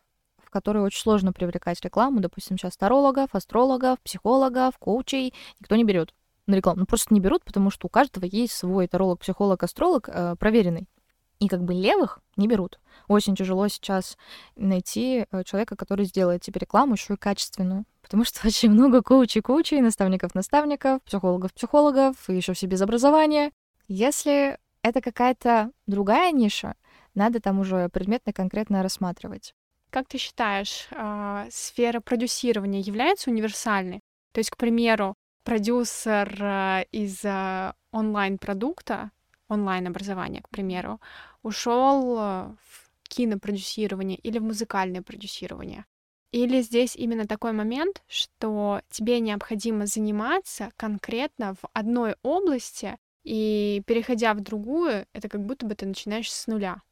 которые 0.57 0.83
очень 0.83 1.03
сложно 1.03 1.35
привлекать 1.35 1.79
рекламу, 1.83 2.21
допустим, 2.21 2.57
сейчас 2.57 2.79
тарологов, 2.79 3.35
астрологов, 3.35 4.01
психологов, 4.01 4.79
коучей 4.79 5.35
никто 5.61 5.77
не 5.77 5.85
берет 5.85 6.15
на 6.47 6.55
рекламу. 6.55 6.81
Ну, 6.81 6.87
просто 6.87 7.13
не 7.13 7.21
берут, 7.21 7.45
потому 7.45 7.69
что 7.69 7.89
у 7.89 7.91
каждого 7.91 8.25
есть 8.25 8.55
свой 8.55 8.89
таролог, 8.89 9.21
психолог, 9.21 9.63
астролог 9.63 10.09
э, 10.09 10.35
проверенный. 10.39 10.89
И 11.41 11.49
как 11.49 11.63
бы 11.63 11.75
левых 11.75 12.21
не 12.37 12.49
берут. 12.49 12.81
Очень 13.07 13.37
тяжело 13.37 13.69
сейчас 13.69 14.17
найти 14.55 15.27
э, 15.31 15.45
человека, 15.45 15.77
который 15.77 16.07
сделает 16.07 16.41
тебе 16.41 16.59
рекламу 16.59 16.95
еще 16.95 17.15
и 17.15 17.19
качественную. 17.19 17.85
Потому 18.01 18.25
что 18.25 18.41
очень 18.47 18.71
много 18.71 19.03
коучей-коучей, 19.03 19.83
наставников-наставников, 19.83 21.03
психологов-психологов, 21.03 22.31
и 22.31 22.35
еще 22.35 22.55
все 22.55 22.67
без 22.67 22.81
образования. 22.81 23.53
Если 23.89 24.59
это 24.81 25.03
какая-то 25.03 25.71
другая 25.87 26.33
ниша, 26.33 26.77
надо 27.15 27.41
там 27.41 27.61
уже 27.61 27.91
предметно 27.91 28.33
конкретно 28.33 28.83
рассматривать. 28.83 29.53
Как 29.91 30.09
ты 30.09 30.19
считаешь, 30.19 30.89
э, 30.91 31.49
сфера 31.51 32.01
продюсирования 32.01 32.81
является 32.81 33.31
универсальной? 33.31 34.01
То 34.33 34.41
есть, 34.41 34.51
к 34.51 34.57
примеру, 34.57 35.15
продюсер 35.45 36.37
э, 36.43 36.85
из 36.93 37.25
э, 37.25 37.73
онлайн-продукта, 37.93 39.11
онлайн-образования, 39.49 40.43
к 40.43 40.49
примеру, 40.49 41.01
ушел 41.43 42.17
в 42.17 42.59
кинопродюсирование 43.09 44.19
или 44.19 44.39
в 44.39 44.43
музыкальное 44.43 45.03
продюсирование. 45.03 45.85
Или 46.33 46.61
здесь 46.61 46.97
именно 46.97 47.27
такой 47.27 47.53
момент, 47.53 48.03
что 48.09 48.83
тебе 48.91 49.21
необходимо 49.21 49.87
заниматься 49.87 50.71
конкретно 50.77 51.55
в 51.55 51.69
одной 51.73 52.17
области, 52.23 52.99
и 53.23 53.83
переходя 53.87 54.35
в 54.35 54.41
другую, 54.41 55.07
это 55.13 55.29
как 55.29 55.45
будто 55.45 55.67
бы 55.67 55.75
ты 55.75 55.87
начинаешь 55.87 56.31
с 56.31 56.47
нуля. 56.47 56.83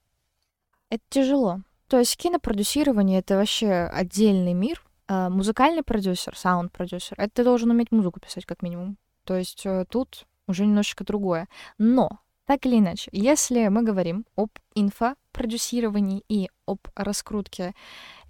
Это 0.89 1.03
тяжело. 1.09 1.61
То 1.89 1.99
есть 1.99 2.17
кинопродюсирование— 2.17 3.19
это 3.21 3.37
вообще 3.37 3.91
отдельный 3.93 4.55
мир, 4.55 4.83
а, 5.07 5.29
музыкальный 5.29 5.83
продюсер, 5.83 6.37
саунд-продюсер, 6.37 7.15
это 7.19 7.31
ты 7.35 7.45
должен 7.45 7.71
уметь 7.71 7.93
музыку 7.93 8.21
писать 8.21 8.47
как 8.47 8.63
минимум. 8.63 8.97
То 9.25 9.37
есть 9.37 9.65
э, 9.67 9.85
тут 9.89 10.27
уже 10.47 10.67
немножечко 10.67 11.05
другое. 11.05 11.49
Но, 11.79 12.21
так 12.47 12.65
или 12.67 12.79
иначе, 12.79 13.09
если 13.13 13.69
мы 13.69 13.83
говорим 13.83 14.27
об 14.37 14.51
инфопродюсировании 14.75 16.25
и 16.29 16.51
об 16.67 16.81
раскрутке 16.95 17.75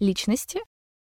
личности, 0.01 0.61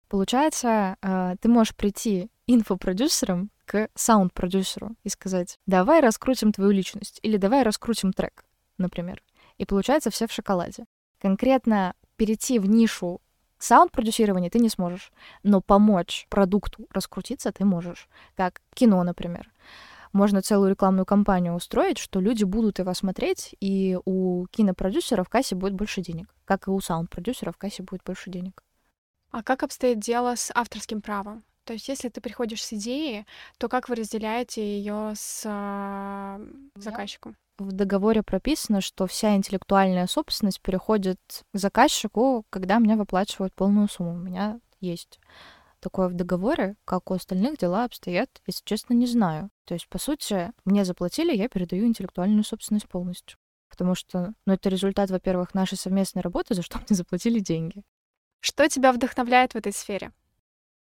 получается, 0.08 0.98
э, 1.02 1.36
ты 1.42 1.50
можешь 1.50 1.76
прийти 1.76 2.30
инфопродюсером 2.48 3.50
к 3.66 3.88
саунд-продюсеру 3.96 4.96
и 5.04 5.10
сказать, 5.10 5.58
давай 5.66 6.02
раскрутим 6.02 6.52
твою 6.52 6.72
личность, 6.72 7.20
или 7.22 7.38
давай 7.38 7.64
раскрутим 7.64 8.12
трек, 8.12 8.46
например. 8.78 9.24
И 9.58 9.66
получается 9.66 10.10
все 10.10 10.28
в 10.28 10.34
шоколаде. 10.34 10.86
Конкретно 11.20 11.94
перейти 12.22 12.60
в 12.60 12.68
нишу 12.68 13.20
саунд-продюсирования 13.58 14.52
ты 14.52 14.60
не 14.60 14.70
сможешь, 14.70 15.12
но 15.42 15.60
помочь 15.60 16.28
продукту 16.30 16.86
раскрутиться 16.92 17.52
ты 17.52 17.66
можешь, 17.66 18.08
как 18.36 18.62
кино, 18.76 19.04
например. 19.04 19.52
Можно 20.14 20.44
целую 20.44 20.70
рекламную 20.70 21.08
кампанию 21.08 21.56
устроить, 21.56 21.98
что 21.98 22.20
люди 22.20 22.44
будут 22.44 22.78
его 22.78 22.94
смотреть, 22.94 23.56
и 23.60 23.98
у 24.06 24.46
кинопродюсера 24.52 25.24
в 25.24 25.30
кассе 25.30 25.56
будет 25.56 25.74
больше 25.74 26.02
денег, 26.02 26.28
как 26.46 26.68
и 26.68 26.70
у 26.70 26.80
саунд-продюсера 26.80 27.52
в 27.52 27.58
кассе 27.58 27.82
будет 27.82 28.04
больше 28.04 28.30
денег. 28.30 28.64
А 29.32 29.42
как 29.42 29.64
обстоит 29.64 29.98
дело 29.98 30.36
с 30.36 30.52
авторским 30.54 31.02
правом? 31.02 31.44
То 31.64 31.74
есть, 31.74 31.88
если 31.88 32.10
ты 32.10 32.22
приходишь 32.22 32.64
с 32.64 32.74
идеей, 32.74 33.26
то 33.58 33.68
как 33.68 33.90
вы 33.90 33.96
разделяете 33.96 34.62
ее 34.62 35.14
с 35.16 35.42
э, 35.44 36.48
заказчиком? 36.76 37.36
В 37.58 37.72
договоре 37.72 38.24
прописано, 38.24 38.82
что 38.82 39.06
вся 39.06 39.36
интеллектуальная 39.36 40.08
собственность 40.08 40.62
переходит 40.62 41.20
к 41.54 41.58
заказчику, 41.58 42.46
когда 42.50 42.80
мне 42.80 42.96
выплачивают 42.96 43.54
полную 43.54 43.88
сумму. 43.88 44.14
У 44.14 44.18
меня 44.18 44.60
есть 44.80 45.20
такое 45.80 46.08
в 46.08 46.14
договоре, 46.14 46.76
как 46.86 47.12
у 47.12 47.14
остальных 47.14 47.58
дела 47.58 47.84
обстоят, 47.86 48.42
если 48.48 48.64
честно, 48.66 48.94
не 48.94 49.06
знаю. 49.06 49.50
То 49.66 49.74
есть, 49.74 49.88
по 49.90 49.98
сути, 49.98 50.52
мне 50.66 50.86
заплатили, 50.86 51.36
я 51.36 51.50
передаю 51.50 51.86
интеллектуальную 51.86 52.44
собственность 52.44 52.88
полностью. 52.88 53.38
Потому 53.70 53.96
что, 53.96 54.34
ну, 54.46 54.54
это 54.54 54.70
результат, 54.70 55.10
во-первых, 55.10 55.54
нашей 55.54 55.78
совместной 55.78 56.22
работы, 56.22 56.56
за 56.56 56.62
что 56.62 56.78
мне 56.80 56.96
заплатили 56.96 57.40
деньги. 57.40 57.84
Что 58.40 58.68
тебя 58.68 58.92
вдохновляет 58.92 59.54
в 59.54 59.58
этой 59.58 59.72
сфере? 59.72 60.12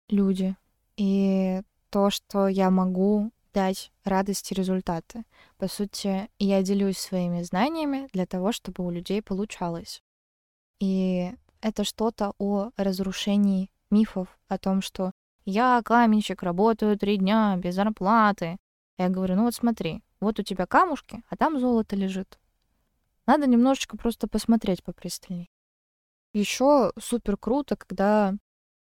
Люди. 0.10 0.56
И 0.98 1.62
то, 1.89 2.10
что 2.10 2.48
я 2.48 2.70
могу 2.70 3.32
дать 3.53 3.91
радость 4.03 4.51
и 4.51 4.55
результаты. 4.55 5.24
По 5.58 5.67
сути, 5.67 6.29
я 6.39 6.62
делюсь 6.63 6.98
своими 6.98 7.41
знаниями 7.43 8.08
для 8.13 8.25
того, 8.25 8.51
чтобы 8.51 8.86
у 8.86 8.91
людей 8.91 9.22
получалось. 9.22 10.01
И 10.79 11.31
это 11.62 11.84
что-то 11.84 12.34
о 12.38 12.72
разрушении 12.77 13.70
мифов 13.89 14.39
о 14.48 14.58
том, 14.58 14.81
что 14.81 15.12
я 15.46 15.81
каменщик, 15.84 16.43
работаю 16.43 16.98
три 16.98 17.17
дня 17.17 17.55
без 17.58 17.75
зарплаты. 17.75 18.58
Я 18.98 19.10
говорю, 19.10 19.36
ну 19.36 19.43
вот 19.43 19.55
смотри, 19.55 20.03
вот 20.20 20.39
у 20.39 20.43
тебя 20.43 20.65
камушки, 20.65 21.24
а 21.29 21.36
там 21.36 21.60
золото 21.60 21.96
лежит. 21.96 22.39
Надо 23.25 23.48
немножечко 23.48 23.98
просто 23.98 24.27
посмотреть 24.27 24.84
попристальней. 24.84 25.50
Еще 26.34 26.91
супер 27.00 27.38
круто, 27.38 27.75
когда 27.75 28.34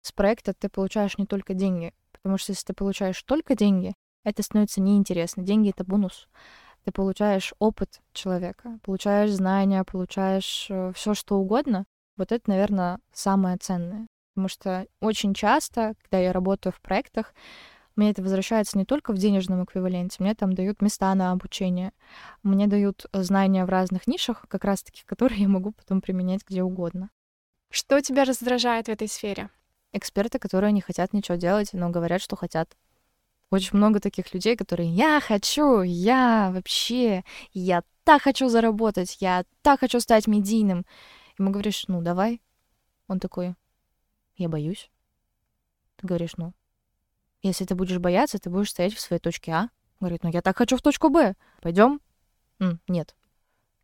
с 0.03 0.13
проекта 0.13 0.53
ты 0.55 0.69
получаешь 0.69 1.19
не 1.19 1.27
только 1.27 1.55
деньги, 1.55 1.95
потому 2.13 2.39
что 2.39 2.53
если 2.53 2.67
ты 2.67 2.75
получаешь 2.75 3.23
только 3.23 3.55
деньги, 3.55 3.95
это 4.29 4.43
становится 4.43 4.81
неинтересно. 4.81 5.43
Деньги— 5.43 5.71
это 5.77 5.85
бонус. 5.85 6.29
Ты 6.85 6.93
получаешь 6.93 7.53
опыт 7.59 8.01
человека, 8.13 8.79
получаешь 8.83 9.31
знания, 9.31 9.85
получаешь 9.85 10.67
э, 10.71 10.93
все 10.95 11.15
что 11.15 11.37
угодно. 11.37 11.85
Вот 12.17 12.33
это, 12.33 12.49
наверное, 12.49 12.99
самое 13.13 13.57
ценное. 13.59 14.07
Потому 14.35 14.49
что 14.49 14.87
очень 15.01 15.35
часто, 15.35 15.95
когда 16.03 16.19
я 16.19 16.33
работаю 16.33 16.73
в 16.73 16.81
проектах, 16.81 17.35
мне 17.97 18.11
это 18.11 18.23
возвращается 18.23 18.79
не 18.79 18.85
только 18.85 19.13
в 19.13 19.19
денежном 19.19 19.65
эквиваленте, 19.65 20.23
мне 20.23 20.35
там 20.37 20.53
дают 20.53 20.81
места 20.81 21.13
на 21.17 21.33
обучение, 21.33 21.93
мне 22.45 22.69
дают 22.69 23.07
знания 23.13 23.65
в 23.65 23.69
разных 23.69 24.07
нишах, 24.07 24.47
как 24.49 24.65
раз 24.65 24.85
таки, 24.85 25.03
которые 25.07 25.43
я 25.43 25.49
могу 25.49 25.73
потом 25.73 26.01
применять 26.01 26.43
где 26.49 26.63
угодно. 26.63 27.11
Что 27.71 28.01
тебя 28.01 28.25
раздражает 28.25 28.87
в 28.87 28.91
этой 28.91 29.09
сфере? 29.09 29.51
Эксперты, 29.93 30.39
которые 30.39 30.73
не 30.73 30.81
хотят 30.81 31.13
ничего 31.13 31.37
делать, 31.37 31.71
но 31.73 31.91
говорят, 31.91 32.23
что 32.23 32.37
хотят. 32.37 32.77
Очень 33.51 33.79
много 33.79 34.01
таких 34.01 34.35
людей, 34.35 34.57
которые 34.57 34.91
«я 34.91 35.21
хочу, 35.21 35.83
я 35.83 36.51
вообще, 36.53 37.25
я 37.53 37.83
так 38.05 38.23
хочу 38.23 38.49
заработать, 38.49 39.17
я 39.21 39.45
так 39.63 39.81
хочу 39.81 40.01
стать 40.01 40.27
медийным». 40.27 40.85
Ему 41.39 41.51
говоришь 41.51 41.85
«ну, 41.89 42.03
давай». 42.03 42.43
Он 43.07 43.21
такой 43.21 43.55
я 44.39 44.49
боюсь. 44.49 44.91
Ты 45.97 46.07
говоришь, 46.07 46.37
ну, 46.37 46.55
если 47.43 47.65
ты 47.65 47.75
будешь 47.75 47.99
бояться, 47.99 48.39
ты 48.39 48.51
будешь 48.51 48.71
стоять 48.71 48.95
в 48.95 49.01
своей 49.01 49.21
точке 49.21 49.53
А. 49.53 49.71
Говорит, 49.99 50.23
ну 50.23 50.31
я 50.31 50.43
так 50.43 50.57
хочу 50.57 50.77
в 50.77 50.83
точку 50.83 51.09
Б. 51.09 51.35
Пойдем? 51.61 52.01
Нет. 52.87 53.17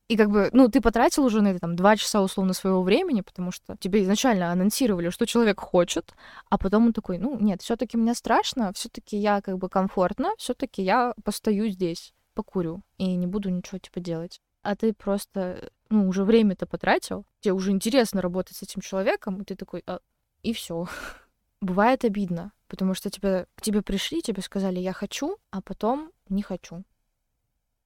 И 0.09 0.17
как 0.19 0.31
бы, 0.31 0.51
ну, 0.53 0.69
ты 0.69 0.83
потратил 0.83 1.25
уже 1.25 1.41
на 1.41 1.49
это 1.49 1.61
там 1.61 1.77
два 1.77 1.97
часа 1.97 2.21
условно 2.21 2.53
своего 2.53 2.83
времени, 2.83 3.23
потому 3.23 3.51
что 3.51 3.77
тебе 3.79 4.03
изначально 4.03 4.53
анонсировали, 4.53 5.09
что 5.09 5.25
человек 5.25 5.61
хочет, 5.61 6.13
а 6.51 6.59
потом 6.59 6.87
он 6.87 6.93
такой, 6.93 7.17
ну, 7.17 7.39
нет, 7.41 7.63
все-таки 7.63 7.97
мне 7.97 8.15
страшно, 8.15 8.73
все-таки 8.75 9.17
я 9.17 9.41
как 9.41 9.57
бы 9.57 9.71
комфортно, 9.71 10.33
все-таки 10.37 10.83
я 10.83 11.15
постою 11.25 11.71
здесь, 11.71 12.13
покурю 12.35 12.83
и 12.99 13.15
не 13.15 13.27
буду 13.27 13.49
ничего 13.49 13.79
типа 13.79 14.01
делать. 14.01 14.41
А 14.63 14.77
ты 14.77 14.93
просто, 14.93 15.71
ну, 15.89 16.07
уже 16.07 16.25
время-то 16.25 16.67
потратил, 16.67 17.25
тебе 17.41 17.55
уже 17.55 17.71
интересно 17.71 18.21
работать 18.21 18.57
с 18.59 18.63
этим 18.63 18.83
человеком, 18.83 19.41
и 19.41 19.45
ты 19.45 19.57
такой, 19.57 19.83
а, 19.87 20.01
и 20.43 20.53
все. 20.53 20.87
Бывает 21.63 22.05
обидно, 22.05 22.53
потому 22.69 22.93
что 22.93 23.09
тебе, 23.09 23.47
к 23.55 23.63
тебе 23.63 23.81
пришли, 23.81 24.21
тебе 24.21 24.43
сказали 24.43 24.81
«я 24.81 24.93
хочу», 24.93 25.39
а 25.51 25.63
потом 25.63 26.13
«не 26.29 26.43
хочу». 26.43 26.85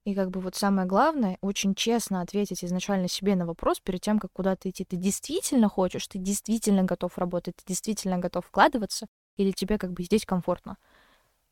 И 0.09 0.15
как 0.15 0.31
бы 0.31 0.41
вот 0.41 0.57
самое 0.57 0.89
главное, 0.89 1.37
очень 1.43 1.75
честно 1.75 2.23
ответить 2.23 2.65
изначально 2.65 3.09
себе 3.09 3.37
на 3.37 3.45
вопрос 3.45 3.79
перед 3.79 4.01
тем, 4.01 4.19
как 4.19 4.33
куда-то 4.33 4.71
идти. 4.71 4.83
Ты 4.83 4.97
действительно 4.97 5.69
хочешь, 5.69 6.09
ты 6.09 6.19
действительно 6.19 6.83
готов 6.83 7.19
работать, 7.19 7.57
ты 7.57 7.65
действительно 7.67 8.17
готов 8.17 8.47
вкладываться, 8.47 9.07
или 9.37 9.51
тебе 9.51 9.77
как 9.77 9.93
бы 9.93 10.03
здесь 10.03 10.25
комфортно. 10.25 10.79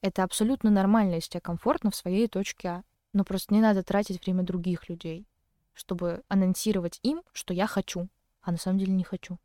Это 0.01 0.23
абсолютно 0.23 0.71
нормально, 0.71 1.17
если 1.17 1.33
тебе 1.33 1.43
комфортно 1.43 1.91
в 1.91 1.97
своей 1.97 2.29
точке 2.29 2.69
А. 2.69 2.83
Но 3.13 3.25
просто 3.25 3.53
не 3.53 3.61
надо 3.61 3.83
тратить 3.83 4.25
время 4.25 4.43
других 4.43 4.89
людей, 4.89 5.27
чтобы 5.75 6.23
анонсировать 6.29 6.99
им, 7.03 7.21
что 7.35 7.53
я 7.53 7.67
хочу, 7.67 8.09
а 8.41 8.53
на 8.53 8.57
самом 8.57 8.79
деле 8.79 8.95
не 8.95 9.05
хочу. 9.05 9.39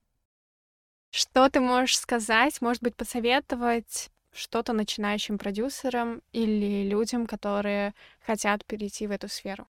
Что 1.10 1.50
ты 1.50 1.60
можешь 1.60 2.00
сказать, 2.00 2.62
может 2.62 2.82
быть, 2.82 2.96
посоветовать 2.96 4.10
что-то 4.34 4.74
начинающим 4.74 5.38
продюсерам 5.38 6.22
или 6.32 6.88
людям, 6.88 7.28
которые 7.28 7.94
хотят 8.26 8.66
перейти 8.66 9.08
в 9.08 9.12
эту 9.12 9.28
сферу? 9.28 9.68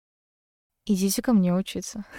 Идите 0.86 1.22
ко 1.22 1.32
мне 1.32 1.54
учиться. 1.54 2.04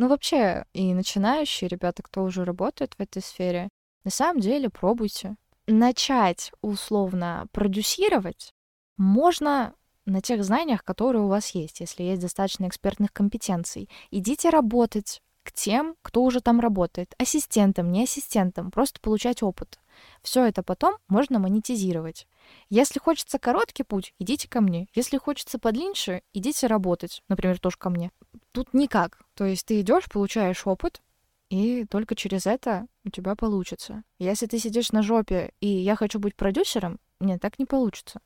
Ну, 0.00 0.06
вообще, 0.06 0.64
и 0.74 0.94
начинающие 0.94 1.66
ребята, 1.66 2.04
кто 2.04 2.22
уже 2.22 2.44
работает 2.44 2.94
в 2.94 3.00
этой 3.00 3.20
сфере, 3.20 3.68
на 4.04 4.12
самом 4.12 4.40
деле 4.40 4.70
пробуйте. 4.70 5.34
Начать 5.66 6.52
условно 6.62 7.48
продюсировать 7.50 8.52
можно 8.96 9.74
на 10.06 10.20
тех 10.20 10.44
знаниях, 10.44 10.84
которые 10.84 11.22
у 11.22 11.26
вас 11.26 11.50
есть, 11.50 11.80
если 11.80 12.04
есть 12.04 12.22
достаточно 12.22 12.68
экспертных 12.68 13.12
компетенций. 13.12 13.88
Идите 14.12 14.50
работать, 14.50 15.20
к 15.48 15.52
тем, 15.52 15.96
кто 16.02 16.24
уже 16.24 16.42
там 16.42 16.60
работает. 16.60 17.14
Ассистентам, 17.16 17.90
не 17.90 18.02
ассистентам, 18.02 18.70
просто 18.70 19.00
получать 19.00 19.42
опыт. 19.42 19.78
Все 20.22 20.44
это 20.44 20.62
потом 20.62 20.96
можно 21.08 21.38
монетизировать. 21.38 22.26
Если 22.70 22.98
хочется 22.98 23.38
короткий 23.38 23.82
путь, 23.82 24.14
идите 24.18 24.48
ко 24.48 24.60
мне. 24.60 24.88
Если 24.94 25.18
хочется 25.18 25.58
подлиннее, 25.58 26.22
идите 26.32 26.66
работать. 26.66 27.22
Например, 27.28 27.58
тоже 27.58 27.76
ко 27.78 27.90
мне. 27.90 28.10
Тут 28.52 28.74
никак. 28.74 29.20
То 29.34 29.44
есть 29.44 29.66
ты 29.66 29.80
идешь, 29.80 30.08
получаешь 30.10 30.66
опыт, 30.66 31.02
и 31.50 31.86
только 31.86 32.14
через 32.14 32.46
это 32.46 32.86
у 33.04 33.10
тебя 33.10 33.34
получится. 33.34 34.02
Если 34.18 34.46
ты 34.46 34.58
сидишь 34.58 34.92
на 34.92 35.02
жопе, 35.02 35.52
и 35.60 35.68
я 35.68 35.96
хочу 35.96 36.18
быть 36.18 36.36
продюсером, 36.36 36.98
нет, 37.20 37.40
так 37.40 37.58
не 37.58 37.64
получится. 37.64 38.20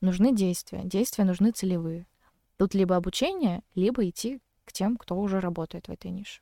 Нужны 0.00 0.34
действия. 0.34 0.82
Действия 0.84 1.24
нужны 1.24 1.52
целевые. 1.52 2.06
Тут 2.56 2.74
либо 2.74 2.96
обучение, 2.96 3.62
либо 3.74 4.08
идти 4.08 4.40
к 4.64 4.72
тем, 4.72 4.96
кто 4.96 5.18
уже 5.18 5.40
работает 5.40 5.88
в 5.88 5.92
этой 5.92 6.10
нише. 6.10 6.40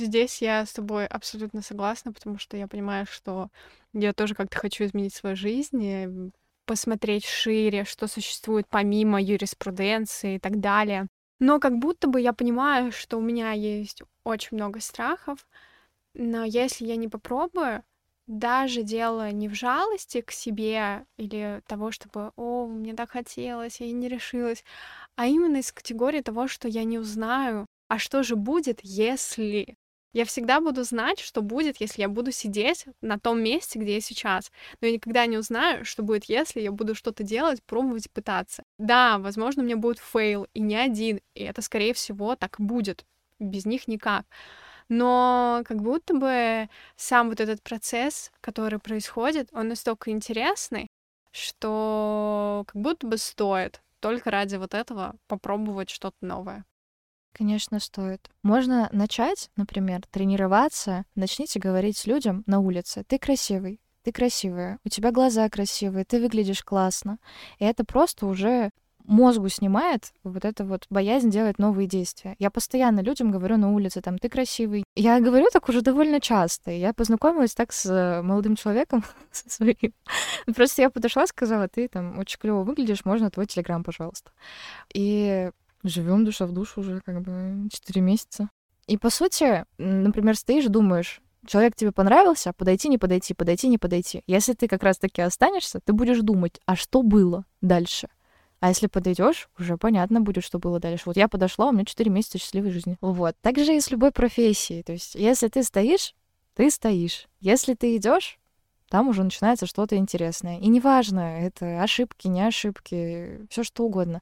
Здесь 0.00 0.40
я 0.40 0.64
с 0.64 0.72
тобой 0.72 1.06
абсолютно 1.06 1.60
согласна, 1.60 2.12
потому 2.12 2.38
что 2.38 2.56
я 2.56 2.66
понимаю, 2.66 3.04
что 3.06 3.48
я 3.92 4.14
тоже 4.14 4.34
как-то 4.34 4.58
хочу 4.58 4.84
изменить 4.84 5.14
свою 5.14 5.36
жизнь, 5.36 6.32
посмотреть 6.64 7.26
шире, 7.26 7.84
что 7.84 8.06
существует 8.06 8.66
помимо 8.68 9.20
юриспруденции 9.20 10.36
и 10.36 10.38
так 10.38 10.60
далее. 10.60 11.06
Но 11.38 11.60
как 11.60 11.78
будто 11.78 12.08
бы 12.08 12.20
я 12.20 12.32
понимаю, 12.32 12.92
что 12.92 13.18
у 13.18 13.20
меня 13.20 13.52
есть 13.52 14.02
очень 14.24 14.56
много 14.56 14.80
страхов, 14.80 15.46
но 16.14 16.44
если 16.44 16.86
я 16.86 16.96
не 16.96 17.08
попробую, 17.08 17.82
даже 18.26 18.82
дело 18.82 19.30
не 19.32 19.48
в 19.48 19.54
жалости 19.54 20.22
к 20.22 20.30
себе 20.30 21.04
или 21.18 21.62
того, 21.66 21.90
чтобы 21.90 22.32
«О, 22.36 22.66
мне 22.66 22.94
так 22.94 23.10
хотелось, 23.10 23.80
я 23.80 23.90
не 23.92 24.08
решилась», 24.08 24.64
а 25.16 25.26
именно 25.26 25.58
из 25.58 25.72
категории 25.72 26.20
того, 26.22 26.48
что 26.48 26.68
я 26.68 26.84
не 26.84 26.98
узнаю, 26.98 27.66
а 27.88 27.98
что 27.98 28.22
же 28.22 28.36
будет, 28.36 28.80
если 28.82 29.76
я 30.12 30.24
всегда 30.24 30.60
буду 30.60 30.82
знать, 30.82 31.20
что 31.20 31.42
будет, 31.42 31.80
если 31.80 32.02
я 32.02 32.08
буду 32.08 32.32
сидеть 32.32 32.86
на 33.00 33.18
том 33.18 33.42
месте, 33.42 33.78
где 33.78 33.94
я 33.94 34.00
сейчас. 34.00 34.50
Но 34.80 34.88
я 34.88 34.94
никогда 34.94 35.26
не 35.26 35.38
узнаю, 35.38 35.84
что 35.84 36.02
будет, 36.02 36.24
если 36.24 36.60
я 36.60 36.72
буду 36.72 36.94
что-то 36.94 37.22
делать, 37.22 37.62
пробовать, 37.62 38.10
пытаться. 38.10 38.64
Да, 38.78 39.18
возможно, 39.18 39.62
у 39.62 39.66
меня 39.66 39.76
будет 39.76 39.98
fail, 39.98 40.46
и 40.54 40.60
не 40.60 40.76
один, 40.76 41.20
и 41.34 41.42
это, 41.44 41.62
скорее 41.62 41.94
всего, 41.94 42.34
так 42.36 42.56
будет. 42.58 43.04
Без 43.38 43.64
них 43.66 43.88
никак. 43.88 44.26
Но 44.88 45.62
как 45.66 45.80
будто 45.80 46.14
бы 46.14 46.68
сам 46.96 47.28
вот 47.30 47.40
этот 47.40 47.62
процесс, 47.62 48.32
который 48.40 48.80
происходит, 48.80 49.48
он 49.52 49.68
настолько 49.68 50.10
интересный, 50.10 50.88
что 51.30 52.64
как 52.66 52.82
будто 52.82 53.06
бы 53.06 53.16
стоит 53.16 53.82
только 54.00 54.30
ради 54.30 54.56
вот 54.56 54.74
этого 54.74 55.14
попробовать 55.28 55.90
что-то 55.90 56.16
новое. 56.22 56.64
Конечно, 57.32 57.80
стоит. 57.80 58.28
Можно 58.42 58.88
начать, 58.92 59.50
например, 59.56 60.02
тренироваться. 60.10 61.04
Начните 61.14 61.58
говорить 61.58 62.06
людям 62.06 62.42
на 62.46 62.60
улице. 62.60 63.04
Ты 63.06 63.18
красивый, 63.18 63.80
ты 64.02 64.12
красивая, 64.12 64.78
у 64.84 64.88
тебя 64.88 65.10
глаза 65.12 65.48
красивые, 65.48 66.04
ты 66.04 66.20
выглядишь 66.20 66.62
классно. 66.64 67.18
И 67.58 67.64
это 67.64 67.84
просто 67.84 68.26
уже 68.26 68.70
мозгу 69.04 69.48
снимает 69.48 70.12
вот 70.22 70.44
это 70.44 70.64
вот 70.64 70.86
боязнь 70.90 71.30
делать 71.30 71.58
новые 71.58 71.86
действия. 71.86 72.36
Я 72.38 72.50
постоянно 72.50 73.00
людям 73.00 73.30
говорю 73.30 73.56
на 73.56 73.72
улице, 73.72 74.00
там, 74.00 74.18
ты 74.18 74.28
красивый. 74.28 74.84
Я 74.94 75.20
говорю 75.20 75.46
так 75.52 75.68
уже 75.68 75.82
довольно 75.82 76.20
часто. 76.20 76.70
Я 76.70 76.92
познакомилась 76.92 77.54
так 77.54 77.72
с 77.72 77.86
э, 77.86 78.22
молодым 78.22 78.56
человеком, 78.56 79.04
со 79.32 79.50
своим. 79.50 79.92
Просто 80.54 80.82
я 80.82 80.90
подошла, 80.90 81.26
сказала, 81.26 81.68
ты 81.68 81.88
там 81.88 82.18
очень 82.18 82.38
клево 82.38 82.62
выглядишь, 82.62 83.04
можно 83.04 83.30
твой 83.30 83.46
телеграм, 83.46 83.82
пожалуйста. 83.82 84.30
И 84.94 85.50
живем 85.82 86.24
душа 86.24 86.46
в 86.46 86.52
душу 86.52 86.80
уже 86.80 87.00
как 87.00 87.22
бы 87.22 87.68
4 87.70 88.00
месяца. 88.00 88.50
И 88.86 88.96
по 88.96 89.10
сути, 89.10 89.64
например, 89.78 90.36
стоишь, 90.36 90.66
думаешь, 90.66 91.20
человек 91.46 91.76
тебе 91.76 91.92
понравился, 91.92 92.52
подойти, 92.52 92.88
не 92.88 92.98
подойти, 92.98 93.34
подойти, 93.34 93.68
не 93.68 93.78
подойти. 93.78 94.22
Если 94.26 94.52
ты 94.52 94.68
как 94.68 94.82
раз-таки 94.82 95.22
останешься, 95.22 95.80
ты 95.80 95.92
будешь 95.92 96.20
думать, 96.20 96.60
а 96.66 96.76
что 96.76 97.02
было 97.02 97.44
дальше? 97.60 98.08
А 98.60 98.68
если 98.68 98.88
подойдешь, 98.88 99.48
уже 99.58 99.78
понятно 99.78 100.20
будет, 100.20 100.44
что 100.44 100.58
было 100.58 100.80
дальше. 100.80 101.04
Вот 101.06 101.16
я 101.16 101.28
подошла, 101.28 101.68
у 101.68 101.72
меня 101.72 101.84
4 101.86 102.10
месяца 102.10 102.38
счастливой 102.38 102.70
жизни. 102.70 102.98
Вот. 103.00 103.34
Так 103.40 103.56
же 103.58 103.74
и 103.74 103.80
с 103.80 103.90
любой 103.90 104.12
профессией. 104.12 104.82
То 104.82 104.92
есть, 104.92 105.14
если 105.14 105.48
ты 105.48 105.62
стоишь, 105.62 106.14
ты 106.54 106.70
стоишь. 106.70 107.26
Если 107.40 107.72
ты 107.72 107.96
идешь, 107.96 108.38
там 108.90 109.08
уже 109.08 109.22
начинается 109.22 109.64
что-то 109.66 109.96
интересное. 109.96 110.58
И 110.58 110.66
неважно, 110.66 111.40
это 111.40 111.82
ошибки, 111.82 112.26
не 112.26 112.42
ошибки, 112.42 113.46
все 113.48 113.62
что 113.62 113.84
угодно. 113.84 114.20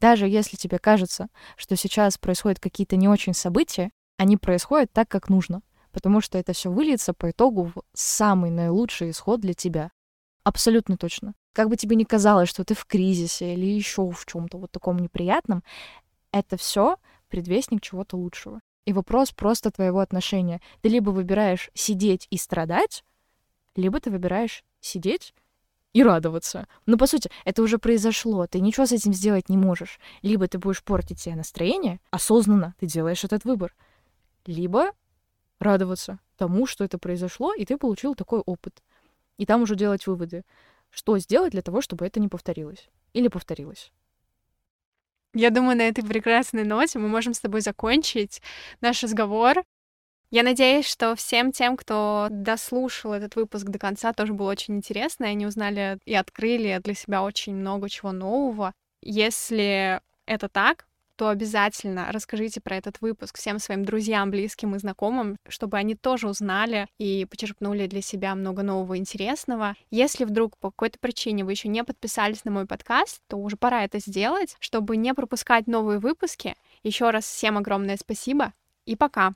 Даже 0.00 0.26
если 0.26 0.56
тебе 0.56 0.78
кажется, 0.78 1.28
что 1.56 1.76
сейчас 1.76 2.16
происходят 2.16 2.58
какие-то 2.58 2.96
не 2.96 3.08
очень 3.08 3.34
события, 3.34 3.90
они 4.16 4.36
происходят 4.36 4.92
так, 4.92 5.08
как 5.08 5.28
нужно, 5.28 5.62
потому 5.92 6.20
что 6.20 6.38
это 6.38 6.52
все 6.52 6.70
выльется 6.70 7.12
по 7.12 7.30
итогу 7.30 7.64
в 7.74 7.82
самый 7.92 8.50
наилучший 8.50 9.10
исход 9.10 9.40
для 9.40 9.54
тебя. 9.54 9.90
Абсолютно 10.42 10.96
точно. 10.96 11.34
Как 11.52 11.68
бы 11.68 11.76
тебе 11.76 11.96
ни 11.96 12.04
казалось, 12.04 12.48
что 12.48 12.64
ты 12.64 12.74
в 12.74 12.86
кризисе 12.86 13.54
или 13.54 13.66
еще 13.66 14.10
в 14.10 14.24
чем-то 14.24 14.58
вот 14.58 14.70
таком 14.70 14.98
неприятном, 14.98 15.62
это 16.32 16.56
все 16.56 16.96
предвестник 17.28 17.82
чего-то 17.82 18.16
лучшего. 18.16 18.60
И 18.86 18.92
вопрос 18.94 19.32
просто 19.32 19.70
твоего 19.70 20.00
отношения. 20.00 20.62
Ты 20.80 20.88
либо 20.88 21.10
выбираешь 21.10 21.70
сидеть 21.74 22.26
и 22.30 22.38
страдать, 22.38 23.04
либо 23.76 24.00
ты 24.00 24.10
выбираешь 24.10 24.64
сидеть 24.80 25.34
и 25.92 26.02
радоваться. 26.02 26.68
Но, 26.86 26.96
по 26.96 27.06
сути, 27.06 27.30
это 27.44 27.62
уже 27.62 27.78
произошло, 27.78 28.46
ты 28.46 28.60
ничего 28.60 28.86
с 28.86 28.92
этим 28.92 29.12
сделать 29.12 29.48
не 29.48 29.56
можешь. 29.56 29.98
Либо 30.22 30.46
ты 30.46 30.58
будешь 30.58 30.82
портить 30.82 31.20
себе 31.20 31.34
настроение, 31.34 32.00
осознанно 32.10 32.74
ты 32.78 32.86
делаешь 32.86 33.24
этот 33.24 33.44
выбор, 33.44 33.74
либо 34.46 34.92
радоваться 35.58 36.18
тому, 36.36 36.66
что 36.66 36.84
это 36.84 36.98
произошло, 36.98 37.52
и 37.52 37.64
ты 37.64 37.76
получил 37.76 38.14
такой 38.14 38.40
опыт. 38.40 38.82
И 39.36 39.46
там 39.46 39.62
уже 39.62 39.74
делать 39.74 40.06
выводы, 40.06 40.44
что 40.90 41.18
сделать 41.18 41.52
для 41.52 41.62
того, 41.62 41.80
чтобы 41.80 42.06
это 42.06 42.20
не 42.20 42.28
повторилось. 42.28 42.88
Или 43.12 43.28
повторилось. 43.28 43.92
Я 45.32 45.50
думаю, 45.50 45.76
на 45.76 45.82
этой 45.82 46.04
прекрасной 46.04 46.64
ноте 46.64 46.98
мы 46.98 47.08
можем 47.08 47.34
с 47.34 47.40
тобой 47.40 47.60
закончить 47.60 48.42
наш 48.80 49.02
разговор. 49.02 49.62
Я 50.30 50.44
надеюсь, 50.44 50.86
что 50.86 51.16
всем 51.16 51.50
тем, 51.50 51.76
кто 51.76 52.28
дослушал 52.30 53.12
этот 53.12 53.34
выпуск 53.34 53.66
до 53.66 53.80
конца, 53.80 54.12
тоже 54.12 54.32
было 54.32 54.50
очень 54.50 54.76
интересно, 54.76 55.24
и 55.24 55.30
они 55.30 55.44
узнали 55.44 55.98
и 56.04 56.14
открыли 56.14 56.80
для 56.84 56.94
себя 56.94 57.24
очень 57.24 57.56
много 57.56 57.88
чего 57.88 58.12
нового. 58.12 58.72
Если 59.02 60.00
это 60.26 60.48
так, 60.48 60.86
то 61.16 61.28
обязательно 61.28 62.12
расскажите 62.12 62.60
про 62.60 62.76
этот 62.76 63.00
выпуск 63.00 63.38
всем 63.38 63.58
своим 63.58 63.84
друзьям, 63.84 64.30
близким 64.30 64.74
и 64.76 64.78
знакомым, 64.78 65.36
чтобы 65.48 65.76
они 65.78 65.96
тоже 65.96 66.28
узнали 66.28 66.86
и 66.98 67.26
почерпнули 67.28 67.88
для 67.88 68.00
себя 68.00 68.36
много 68.36 68.62
нового 68.62 68.96
интересного. 68.96 69.74
Если 69.90 70.24
вдруг 70.24 70.56
по 70.58 70.70
какой-то 70.70 70.98
причине 71.00 71.44
вы 71.44 71.50
еще 71.50 71.68
не 71.68 71.82
подписались 71.82 72.44
на 72.44 72.52
мой 72.52 72.66
подкаст, 72.66 73.20
то 73.26 73.36
уже 73.36 73.56
пора 73.56 73.84
это 73.84 73.98
сделать, 73.98 74.56
чтобы 74.60 74.96
не 74.96 75.12
пропускать 75.12 75.66
новые 75.66 75.98
выпуски. 75.98 76.54
Еще 76.84 77.10
раз 77.10 77.24
всем 77.24 77.58
огромное 77.58 77.96
спасибо 77.96 78.54
и 78.86 78.94
пока! 78.94 79.34